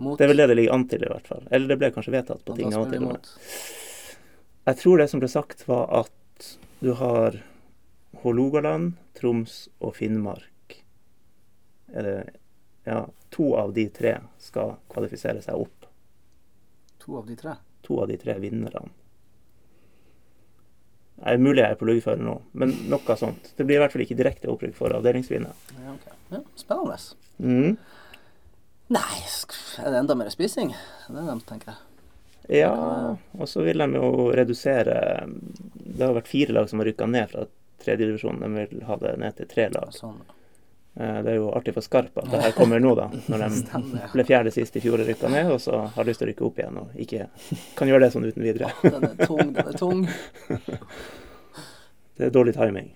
[0.02, 1.46] Mot Det er vel det det ligger an til, i hvert fall.
[1.52, 3.06] Eller det ble kanskje vedtatt på og ting da av og til.
[3.06, 3.30] mot
[4.66, 6.50] Jeg tror det som ble sagt, var at
[6.82, 7.38] du har
[8.26, 10.51] Hålogaland, Troms og Finnmark.
[11.94, 12.16] Er det
[12.86, 15.86] Ja, to av de tre skal kvalifisere seg opp.
[17.02, 17.56] to av de tre.
[17.82, 18.89] To av de tre vinnerne.
[21.22, 23.52] Det er mulig jeg er på luggeføre nå, men noe sånt.
[23.58, 25.54] Det blir i hvert fall ikke direkte opprykk for avdelingsvinner.
[25.78, 26.08] Ja, ok.
[26.32, 26.98] ja, spennende.
[27.38, 27.78] Mm.
[28.92, 29.18] Nei,
[29.80, 30.74] er det enda mer spising?
[30.74, 31.78] Det er det de tenker.
[32.50, 32.74] Ja,
[33.38, 34.96] og så vil de jo redusere
[35.30, 37.46] Det har vært fire lag som har rykka ned fra
[37.84, 38.42] tredjedivisjon.
[38.42, 39.94] De vil ha det ned til tre lag.
[39.94, 40.18] Sånn.
[40.26, 40.41] Eh,
[40.92, 43.06] Det er jo artig for Skarp at det her kommer nå, da.
[43.32, 43.82] Når de
[44.12, 46.48] ble fjerde sist i fjor og rykka ned, og så har lyst til å rykke
[46.50, 47.30] opp igjen og ikke
[47.80, 48.74] kan gjøre det sånn uten videre.
[48.84, 50.04] Den er tung, den er tung.
[52.22, 52.92] Det er dårlig timing.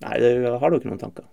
[0.00, 1.26] Nei, det, har dere noen tanker?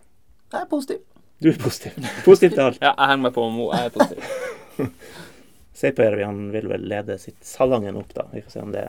[0.52, 0.98] Jeg er positiv.
[1.40, 2.08] Du er positiv.
[2.26, 2.82] Positiv til alt.
[2.84, 3.70] Ja, jeg henger meg på Mo.
[3.72, 4.96] Jeg er positiv.
[5.80, 8.26] Seipajärvi han vil vel lede sitt Salangen opp, da.
[8.34, 8.88] Vi får se om det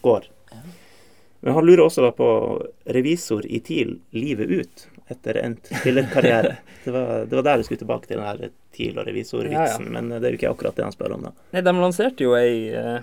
[0.00, 0.30] går.
[1.40, 2.30] Men han lurer også da på
[2.96, 6.56] revisor i TIL livet ut etter endt spillerkarriere.
[6.84, 10.06] Det var, det var der du skulle tilbake til den her TIL- revisorvitsen, Ja, men
[10.14, 11.32] det er jo ikke akkurat det han spør om, da.
[11.52, 13.02] Nei, de lanserte jo ei, eh,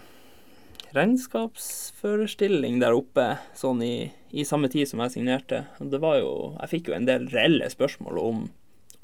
[0.98, 3.26] regnskapsførerstilling der oppe
[3.58, 5.64] sånn i, i samme tid som jeg signerte.
[5.80, 6.32] Det var jo
[6.62, 8.42] Jeg fikk jo en del reelle spørsmål om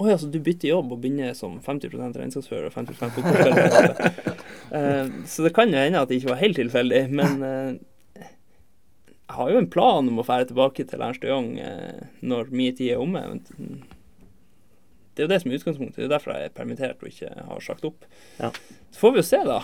[0.02, 3.90] Å ja, så du bytter jobb og begynner som 50 regnskapsfører og 50 fotballspiller?
[4.74, 7.74] Eh, så det kan jo hende at det ikke var helt tilfeldig, men eh,
[9.24, 12.74] jeg har jo en plan om å fære tilbake til Ernst Young eh, når min
[12.76, 13.22] tid er omme.
[13.30, 13.84] Men
[15.14, 15.96] det er jo det som er utgangspunktet.
[16.02, 18.04] Det er derfor jeg er permittert og ikke har sagt opp.
[18.40, 18.50] Ja.
[18.92, 19.60] Så får vi jo se, da.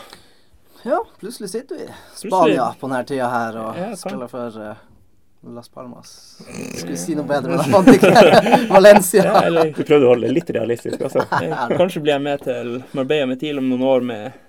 [0.86, 4.78] Ja, plutselig sitter vi i Spania på denne tida her og Ja, spiller for uh,
[5.52, 6.14] Las Palmas.
[6.80, 9.26] Skulle si noe bedre, men jeg fant ikke Valencia.
[9.28, 11.26] Ja, eller Du prøvde å holde det litt realistisk, altså.
[11.42, 14.40] eh, kanskje blir jeg med til Marbella med TIL om noen år med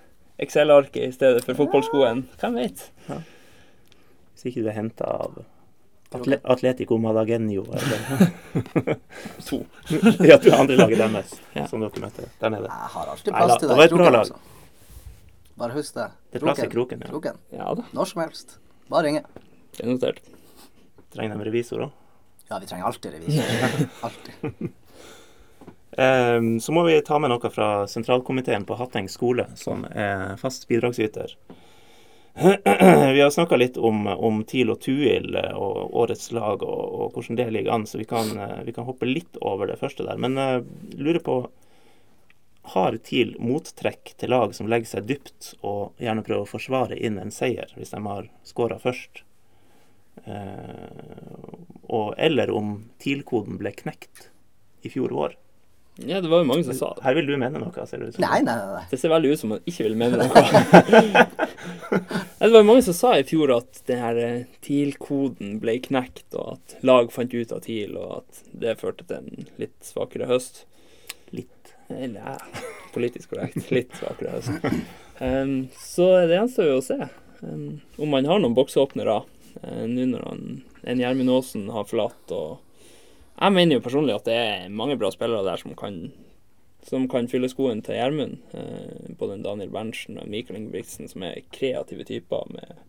[0.42, 2.24] Excel-arket i stedet for fotballskoen.
[2.40, 2.88] Hvem vet?
[4.42, 5.36] Hvis ikke du er henta av
[6.12, 8.24] Atle Atletico Malagenio eller
[9.48, 9.62] To.
[10.28, 11.68] Ja, du er andre laget deres, Ja.
[11.70, 12.68] som dere møter der nede.
[12.68, 14.18] Jeg har alltid plass til det deg i kroken.
[14.20, 14.40] Altså.
[15.62, 16.08] Bare husk det.
[16.34, 17.12] Det er plass i kroken, ja.
[17.14, 17.40] kroken.
[17.54, 18.58] Ja da, Når som helst.
[18.90, 19.22] Bare ringe.
[19.78, 20.20] det er notert.
[21.14, 21.94] Trenger de revisor òg?
[22.50, 23.88] Ja, vi trenger alltid revisor.
[24.10, 24.72] Alltid.
[25.96, 30.68] um, så må vi ta med noe fra sentralkomiteen på Hatteng skole, som er fast
[30.68, 31.38] bidragsyter.
[33.14, 37.16] Vi har snakka litt om, om TIL og Tuil eh, og årets lag og, og
[37.18, 40.06] hvordan det ligger an, så vi kan, eh, vi kan hoppe litt over det første
[40.08, 40.22] der.
[40.22, 40.64] Men jeg
[40.96, 41.42] lurer på
[42.72, 47.20] Har TIL mottrekk til lag som legger seg dypt og gjerne prøver å forsvare inn
[47.20, 49.24] en seier, hvis de har skåra først?
[50.28, 51.58] Uh,
[51.90, 54.28] og, eller om TIL-koden ble knekt
[54.86, 55.34] i fjor vår.
[56.00, 57.04] Ja, det var jo mange som sa det.
[57.04, 58.24] Her vil du mene noe, ser det ut som.
[58.24, 58.78] Nei, nei, nei.
[58.78, 58.86] nei.
[58.90, 61.26] Det ser veldig ut som man ikke vil mene noe.
[62.42, 66.26] Det var jo mange som sa i fjor at den her eh, TIL-koden ble knekt,
[66.34, 70.30] og at lag fant ut av TIL, og at det førte til en litt svakere
[70.32, 70.64] høst.
[71.36, 71.76] Litt.
[71.92, 72.64] Eller ja,
[72.96, 73.70] politisk korrekt.
[73.76, 74.72] Litt svakere høst.
[75.22, 76.98] Um, så det gjenstår jo å se
[77.46, 80.46] um, om man har noen boksåpnere uh, nå når han,
[80.82, 82.34] en Gjermund Aasen har forlatt.
[82.34, 82.71] og
[83.40, 86.04] Jeg mener jo personlig at det er mange bra spillere der som kan
[86.82, 88.40] som kan fylle skoen til Gjermund.
[88.58, 92.80] Eh, både Daniel Berntsen og Mikael Ingebrigtsen, som er kreative typer med,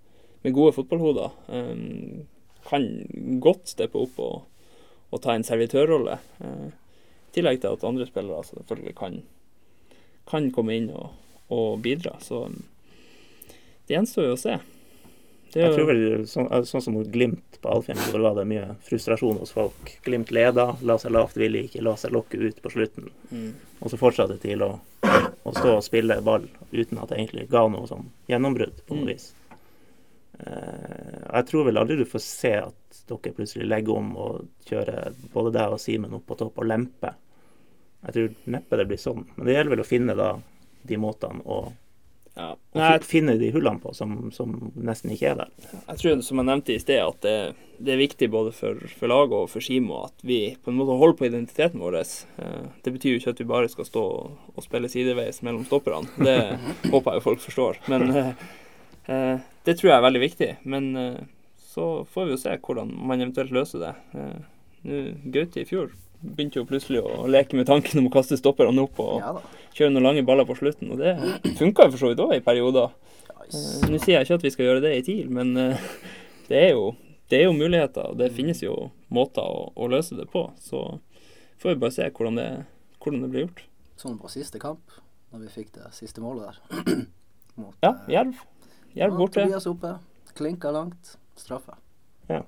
[0.42, 1.34] med gode fotballhoder.
[1.52, 2.24] Eh,
[2.68, 2.88] kan
[3.42, 4.68] godt steppe opp og,
[5.10, 6.18] og ta en servitørrolle.
[6.40, 9.22] Eh, I tillegg til at andre spillere selvfølgelig kan,
[10.28, 11.12] kan komme inn og,
[11.52, 12.18] og bidra.
[12.20, 12.62] Så um,
[13.86, 14.58] det gjenstår jo å se.
[15.54, 18.46] Er Jeg tror jo, vel, sånn, sånn som mot Glimt på Alfheim, hvor var det
[18.48, 19.98] mye frustrasjon hos folk.
[20.06, 23.10] Glimt leda, la seg lavt, ville ikke la seg lokke ut på slutten.
[23.30, 24.70] mm, Og så fortsatte til å,
[25.44, 29.04] å stå og spille ball uten at det egentlig ga noe sånn gjennombrudd på noe
[29.04, 29.12] Mm.
[29.12, 29.32] vis.
[30.38, 35.12] Eh, jeg tror vel aldri du får se at dere plutselig legger om og kjører
[35.34, 37.14] både deg og Simen opp på topp og lemper.
[38.06, 39.26] Jeg tror neppe det blir sånn.
[39.36, 40.30] Men det gjelder vel å finne da
[40.88, 41.60] de måtene å,
[42.34, 42.52] ja.
[42.54, 45.50] å Nei, finne de hullene på som, som nesten ikke er der.
[45.74, 47.34] Jeg tror, som jeg nevnte i sted, at det,
[47.82, 50.96] det er viktig både for, for laget og for Simo at vi på en måte
[51.00, 51.98] holder på identiteten vår.
[52.00, 55.66] Eh, Det betyr jo ikke at vi bare skal stå og, og spille sideveis mellom
[55.68, 56.08] stopperne.
[56.16, 56.38] Det
[56.94, 57.82] håper jeg jo folk forstår.
[57.92, 58.32] Men eh,
[59.12, 59.36] eh,
[59.68, 60.50] det tror jeg er veldig viktig.
[60.64, 60.92] Men
[61.72, 63.92] så får vi jo se hvordan man eventuelt løser det.
[65.32, 65.92] Gaute i fjor
[66.22, 69.34] begynte jo plutselig å leke med tanken om å kaste stopperne opp og Ja
[69.76, 71.14] kjøre noen lange baller på slutten, og det
[71.58, 72.92] funka for så vidt òg i perioder.
[73.48, 75.86] Eh, Nå sier jeg ikke at vi skal gjøre det i TIL, men eh,
[76.48, 76.90] det, er jo,
[77.32, 78.10] det er jo muligheter.
[78.12, 78.74] og Det finnes jo
[79.12, 80.44] måter å, å løse det på.
[80.60, 80.82] Så
[81.62, 82.48] får vi bare se hvordan det,
[83.00, 83.64] hvordan det blir gjort.
[84.02, 84.92] Sånn på siste kamp,
[85.32, 87.04] når vi fikk det siste målet der.
[87.60, 88.44] Mot, Ja, eh, Jerv.
[88.92, 89.40] Jerv ja, borte.
[89.46, 89.96] Tobias oppe.
[90.36, 91.16] Klinka langt.
[91.40, 91.78] Straffe.
[92.28, 92.42] Ja.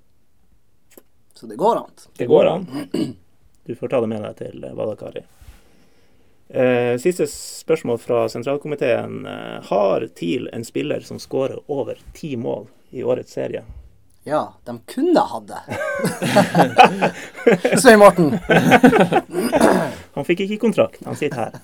[1.35, 1.93] Så det går an.
[2.20, 2.68] Det går an.
[3.65, 5.25] Du får ta det med deg til Vadakari.
[5.25, 5.27] Valakari.
[6.49, 9.27] Eh, siste spørsmål fra sentralkomiteen.
[9.27, 13.65] Eh, har TIL en spiller som skårer over ti mål i årets serie?
[14.25, 15.62] Ja, de kunne hatt det.
[17.81, 18.39] Svein Morten.
[20.15, 21.59] Han fikk ikke kontrakt, han sitter her.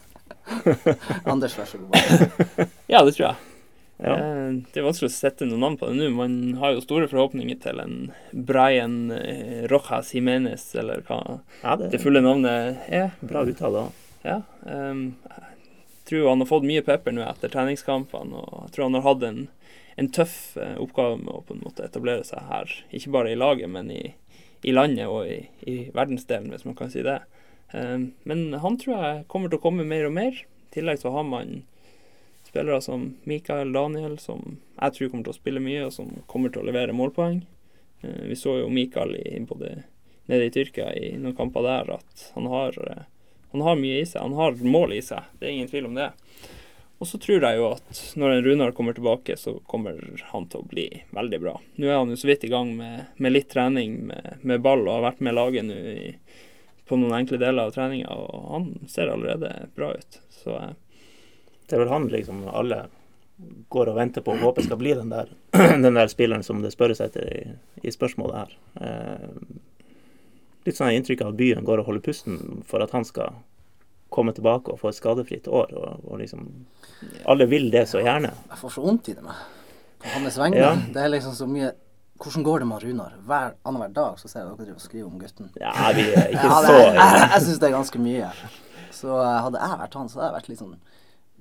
[1.25, 2.67] Anders, vær så god.
[2.91, 3.50] Ja, det tror jeg.
[4.01, 4.15] Ja.
[4.17, 6.09] Eh, Det er vanskelig å sette noe navn på det nå.
[6.17, 7.97] Man har jo store forhåpninger til en
[8.33, 13.11] Brian eh, Rojas Jimenez, eller hva Ja, det det fulle navnet er.
[13.21, 13.89] bra uttale.
[14.25, 14.41] Ja.
[14.65, 18.97] Um, jeg tror han har fått mye pepper nå etter treningskampene, og jeg tror han
[18.99, 19.43] har hatt en,
[20.01, 22.73] en tøff eh, oppgave med å på en måte etablere seg her.
[22.91, 24.15] Ikke bare i laget, men i,
[24.67, 27.21] i landet og i, i verdensdelen, hvis man kan si det.
[27.73, 30.33] Um, men han tror jeg kommer til å komme mer og mer.
[30.41, 31.61] I tillegg så har man
[32.51, 36.53] spillere som Mikael Daniel, som jeg tror kommer til å spille mye, og som kommer
[36.53, 37.41] til å levere målpoeng.
[38.03, 39.79] Eh, vi så jo Mikael i, både
[40.31, 43.09] nede i Tyrkia i noen kamper der at han har eh,
[43.51, 44.23] han har mye i seg.
[44.23, 46.11] Han har mål i seg, det er ingen tvil om det.
[47.01, 49.97] Og så tror jeg jo at når en Runar kommer tilbake, så kommer
[50.31, 50.87] han til å bli
[51.17, 51.55] veldig bra.
[51.81, 54.85] Nå er han jo så vidt i gang med, med litt trening med, med, ball
[54.85, 56.13] og har vært med laget nå i,
[56.87, 60.21] på noen enkle deler av treninga, og han ser allerede bra ut.
[60.43, 60.77] Så eh,
[61.71, 62.85] Det er vel han liksom alle
[63.73, 65.31] går og venter på og håper skal bli den der,
[65.85, 67.43] den der spilleren som det spørres etter i,
[67.87, 68.57] i spørsmålet her.
[68.85, 69.29] Eh,
[70.67, 73.39] litt sånn inntrykk av at byen går og holder pusten for at han skal
[74.11, 75.71] komme tilbake og få et skadefritt år.
[75.73, 76.49] Og, og liksom
[77.31, 78.33] Alle vil det så gjerne.
[78.51, 79.47] Jeg får så vondt i det meg.
[80.01, 80.59] På hans vegne.
[80.61, 80.75] Ja.
[80.95, 81.73] Det er liksom så mye
[82.21, 83.13] Hvordan går det med Runar?
[83.25, 85.47] Hver annenhver dag så ser jeg dere driver og skriver om gutten.
[85.57, 88.27] Ja, vi er ikke så jeg jeg jeg syns det er ganske mye.
[88.93, 90.75] Så eh, hadde jeg vært han, så hadde jeg vært litt sånn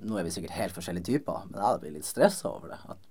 [0.02, 2.78] Nå er vi sikkert helt forskjellige typer, men jeg hadde blitt litt stressa over det.
[2.88, 3.08] At,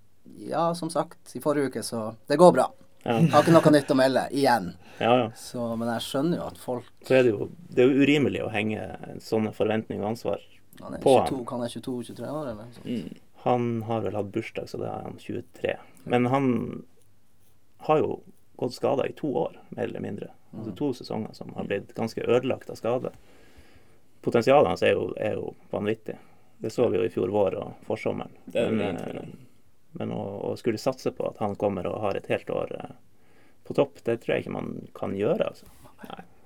[0.50, 2.68] ja, som sagt, i forrige uke, så Det går bra.
[3.06, 3.16] Ja.
[3.32, 4.26] Har ikke noe nytt å melde.
[4.36, 4.74] Igjen.
[5.00, 5.28] Ja, ja.
[5.40, 8.42] Så, men jeg skjønner jo at folk Så er det jo det er jo urimelig
[8.44, 8.82] å henge
[9.24, 10.42] sånne forventninger og ansvar.
[10.82, 11.46] Han er På 22, ham.
[11.54, 12.86] han er 22-23 år, eller noe sånt.
[12.90, 13.26] mm.
[13.46, 15.76] Han har vel hatt bursdag, så det er han 23.
[16.12, 16.50] Men han
[17.88, 18.18] har jo
[18.60, 20.28] gått skada i to år, mer eller mindre.
[20.52, 23.14] Altså to sesonger som har blitt ganske ødelagt av skade.
[24.26, 26.18] Potensialet hans er jo, er jo vanvittig.
[26.60, 28.32] Det så vi jo i fjor vår og forsommeren.
[28.54, 29.22] Er Men, eh,
[30.00, 32.92] men å, å skulle satse på at han kommer og har et helt år eh,
[33.68, 35.48] på topp, det tror jeg ikke man kan gjøre.
[35.54, 35.66] altså.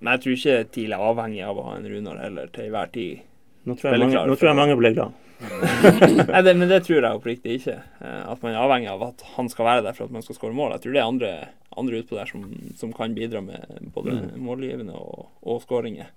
[0.04, 2.90] Men jeg tror ikke TIL er avhengig av å ha en Runar heller til enhver
[2.94, 3.20] tid.
[3.66, 5.20] Nå tror jeg mange, nå tror jeg mange blir glad.
[6.34, 7.76] Nei, det, men det tror jeg oppriktig ikke.
[8.04, 10.38] Eh, At man er avhengig av at han skal være der for at man skal
[10.38, 10.76] skåre mål.
[10.78, 11.32] Jeg tror det er andre,
[11.80, 12.44] andre utpå der som,
[12.80, 14.28] som kan bidra med både Mm.
[14.46, 16.12] målgivende og, og skåringer.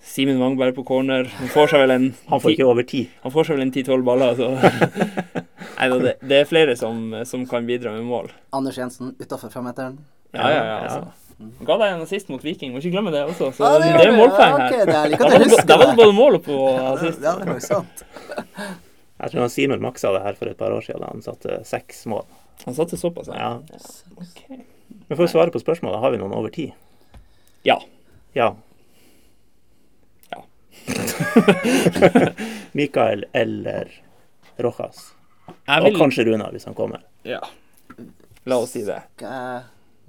[0.00, 1.26] Simen Wangberg på corner.
[1.38, 3.04] Han får seg vel en Han får ikke over ti.
[3.22, 4.48] han får seg vel en 10-12 baller, så
[5.78, 8.30] Nei da, det, det er flere som, som kan bidra med mål.
[8.56, 9.98] Anders Jensen utafor femmeteren.
[10.34, 10.64] Ja, ja, ja.
[10.64, 10.78] Ja.
[10.84, 11.34] altså.
[11.38, 13.52] Han ga deg en assist mot Viking, må ikke glemme det også.
[13.54, 14.72] Så Ja, det det, er målpoeng Ja, her.
[14.72, 15.92] ok, det er like Da var det, da var det.
[15.92, 16.56] det både mål og på
[16.96, 17.20] assist.
[17.22, 18.02] Ja, det var jo sant.
[19.22, 21.60] Jeg tror han Simen maksa det her for et par år siden da han satte
[21.66, 22.24] seks mål.
[22.64, 23.52] Han satte såpass, Ja.
[24.18, 24.58] Okay.
[25.08, 26.66] Men for å svare på spørsmålet, har vi noen over ti?
[27.66, 27.78] Ja.
[28.34, 28.50] Ja.
[32.78, 33.92] Mikael eller
[34.56, 35.14] Rojas.
[35.46, 35.88] Vil...
[35.88, 37.04] Og kanskje Runa, hvis han kommer.
[37.28, 37.40] Ja.
[38.48, 39.00] La oss si det.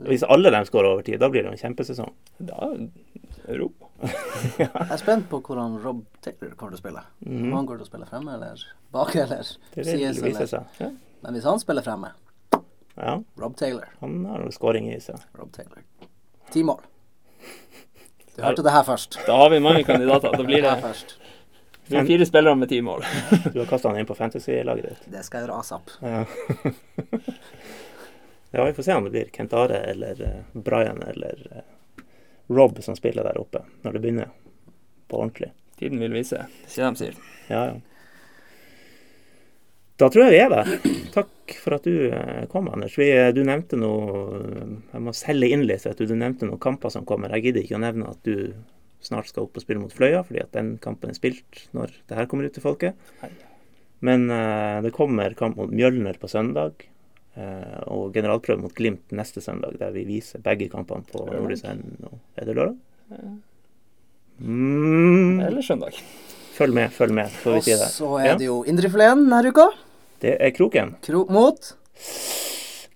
[0.08, 2.14] Hvis alle dem skårer over tid, da blir det en kjempesesong.
[2.38, 2.72] Da
[3.50, 3.90] Europa.
[4.60, 7.04] Jeg er spent på hvordan Rob Taylor kommer til å spille.
[7.26, 8.64] Om han går til å spille fremme eller
[8.96, 9.50] bak eller.
[9.76, 10.70] Sies eller.
[10.80, 10.92] Ja.
[11.24, 12.14] Men hvis han spiller fremme,
[12.96, 15.20] ja, Rob Taylor, han har noe skåring i seg.
[15.40, 15.84] Rob Taylor.
[16.54, 16.84] Ti mål.
[18.40, 19.20] Du hørte det her først.
[19.28, 20.32] Da har vi mange kandidater.
[20.38, 23.04] Da blir Det det, blir fire spillere med ti mål.
[23.54, 25.08] Du har kasta han inn på fantasy-laget ditt.
[25.12, 25.92] Det skal jeg gjøre asap.
[26.02, 26.26] Ja.
[28.52, 32.04] ja, vi får se om det blir Kent Are eller eh, Brian eller eh,
[32.48, 34.32] Rob som spiller der oppe når det begynner
[35.10, 35.52] på ordentlig.
[35.80, 37.18] Tiden vil vise, sier de sier.
[37.48, 37.99] Ja, ja.
[40.00, 40.94] Da tror jeg vi er det.
[41.12, 42.94] Takk for at du eh, kom, Anders.
[43.00, 44.30] Vi, eh, du nevnte noe
[44.94, 45.84] Jeg må selge inn litt.
[45.88, 47.34] vet Du Du nevnte noen kamper som kommer.
[47.36, 48.54] Jeg gidder ikke å nevne at du
[49.04, 52.18] snart skal opp og spille mot Fløya, fordi at den kampen er spilt når det
[52.18, 52.96] her kommer ut til folket.
[54.04, 56.86] Men uh, det kommer kamp mot Mjølner på søndag.
[57.40, 61.24] uh, og generalprøve mot Glimt neste søndag, der vi viser begge kampene på?
[61.24, 61.52] Og-
[62.38, 62.76] Er det lørdag?
[64.40, 65.96] Mm, Eller søndag.
[66.56, 68.36] følg med, følg med, Og så er Ja.
[68.36, 69.70] det jo Indrefileten denne uka.
[70.20, 70.96] Det er Kroken.
[71.06, 71.70] Kro mot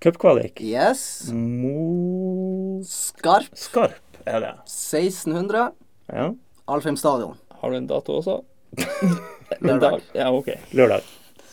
[0.03, 0.59] Cupkvalik.
[0.59, 1.30] Yes.
[1.32, 3.47] Mot Skarp.
[3.55, 4.51] Skarp er det.
[4.67, 5.69] 1600.
[6.11, 6.26] Ja.
[6.67, 7.38] Alfheim stadion.
[7.61, 8.41] Har du en dato også?
[9.63, 10.01] Lørdag.
[10.19, 10.49] Ja, OK.
[10.76, 11.03] Lørdag.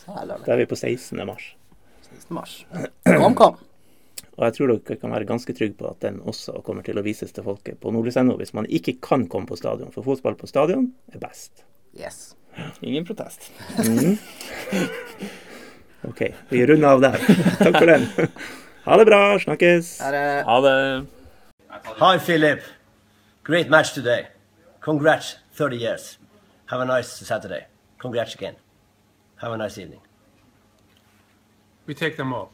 [0.07, 0.43] Lørdag.
[0.45, 1.21] Da er vi på 16.
[1.27, 1.53] mars.
[2.09, 2.35] 16.
[2.35, 2.57] mars.
[3.07, 3.55] Kom, kom.
[4.37, 7.03] Og jeg tror dere kan være ganske trygge på at den også kommer til å
[7.05, 9.91] vises til folket på nordlys.no hvis man ikke kan komme på stadion.
[9.95, 11.63] For fotball på stadion er best.
[11.95, 12.33] Yes.
[12.83, 13.51] Ingen protest.
[13.79, 14.17] Mhm.
[16.09, 17.17] OK, vi runder av der.
[17.63, 18.07] Takk for den.
[18.85, 19.21] Ha det bra.
[19.39, 19.99] Snakkes.
[20.01, 21.05] Her Ha det.
[22.01, 22.63] Hi, Philip.
[23.43, 24.27] Great match today.
[24.81, 26.17] Congrats, 30 years.
[26.65, 27.67] Have a nice Saturday.
[27.99, 28.55] Congrats again.
[29.37, 29.99] Have a nice evening.
[31.85, 32.51] We take them all.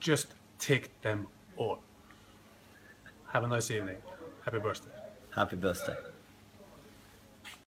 [0.00, 1.78] Just take them all.
[3.32, 3.96] Have a nice evening.
[4.44, 4.90] Happy birthday.
[5.34, 5.96] Happy birthday.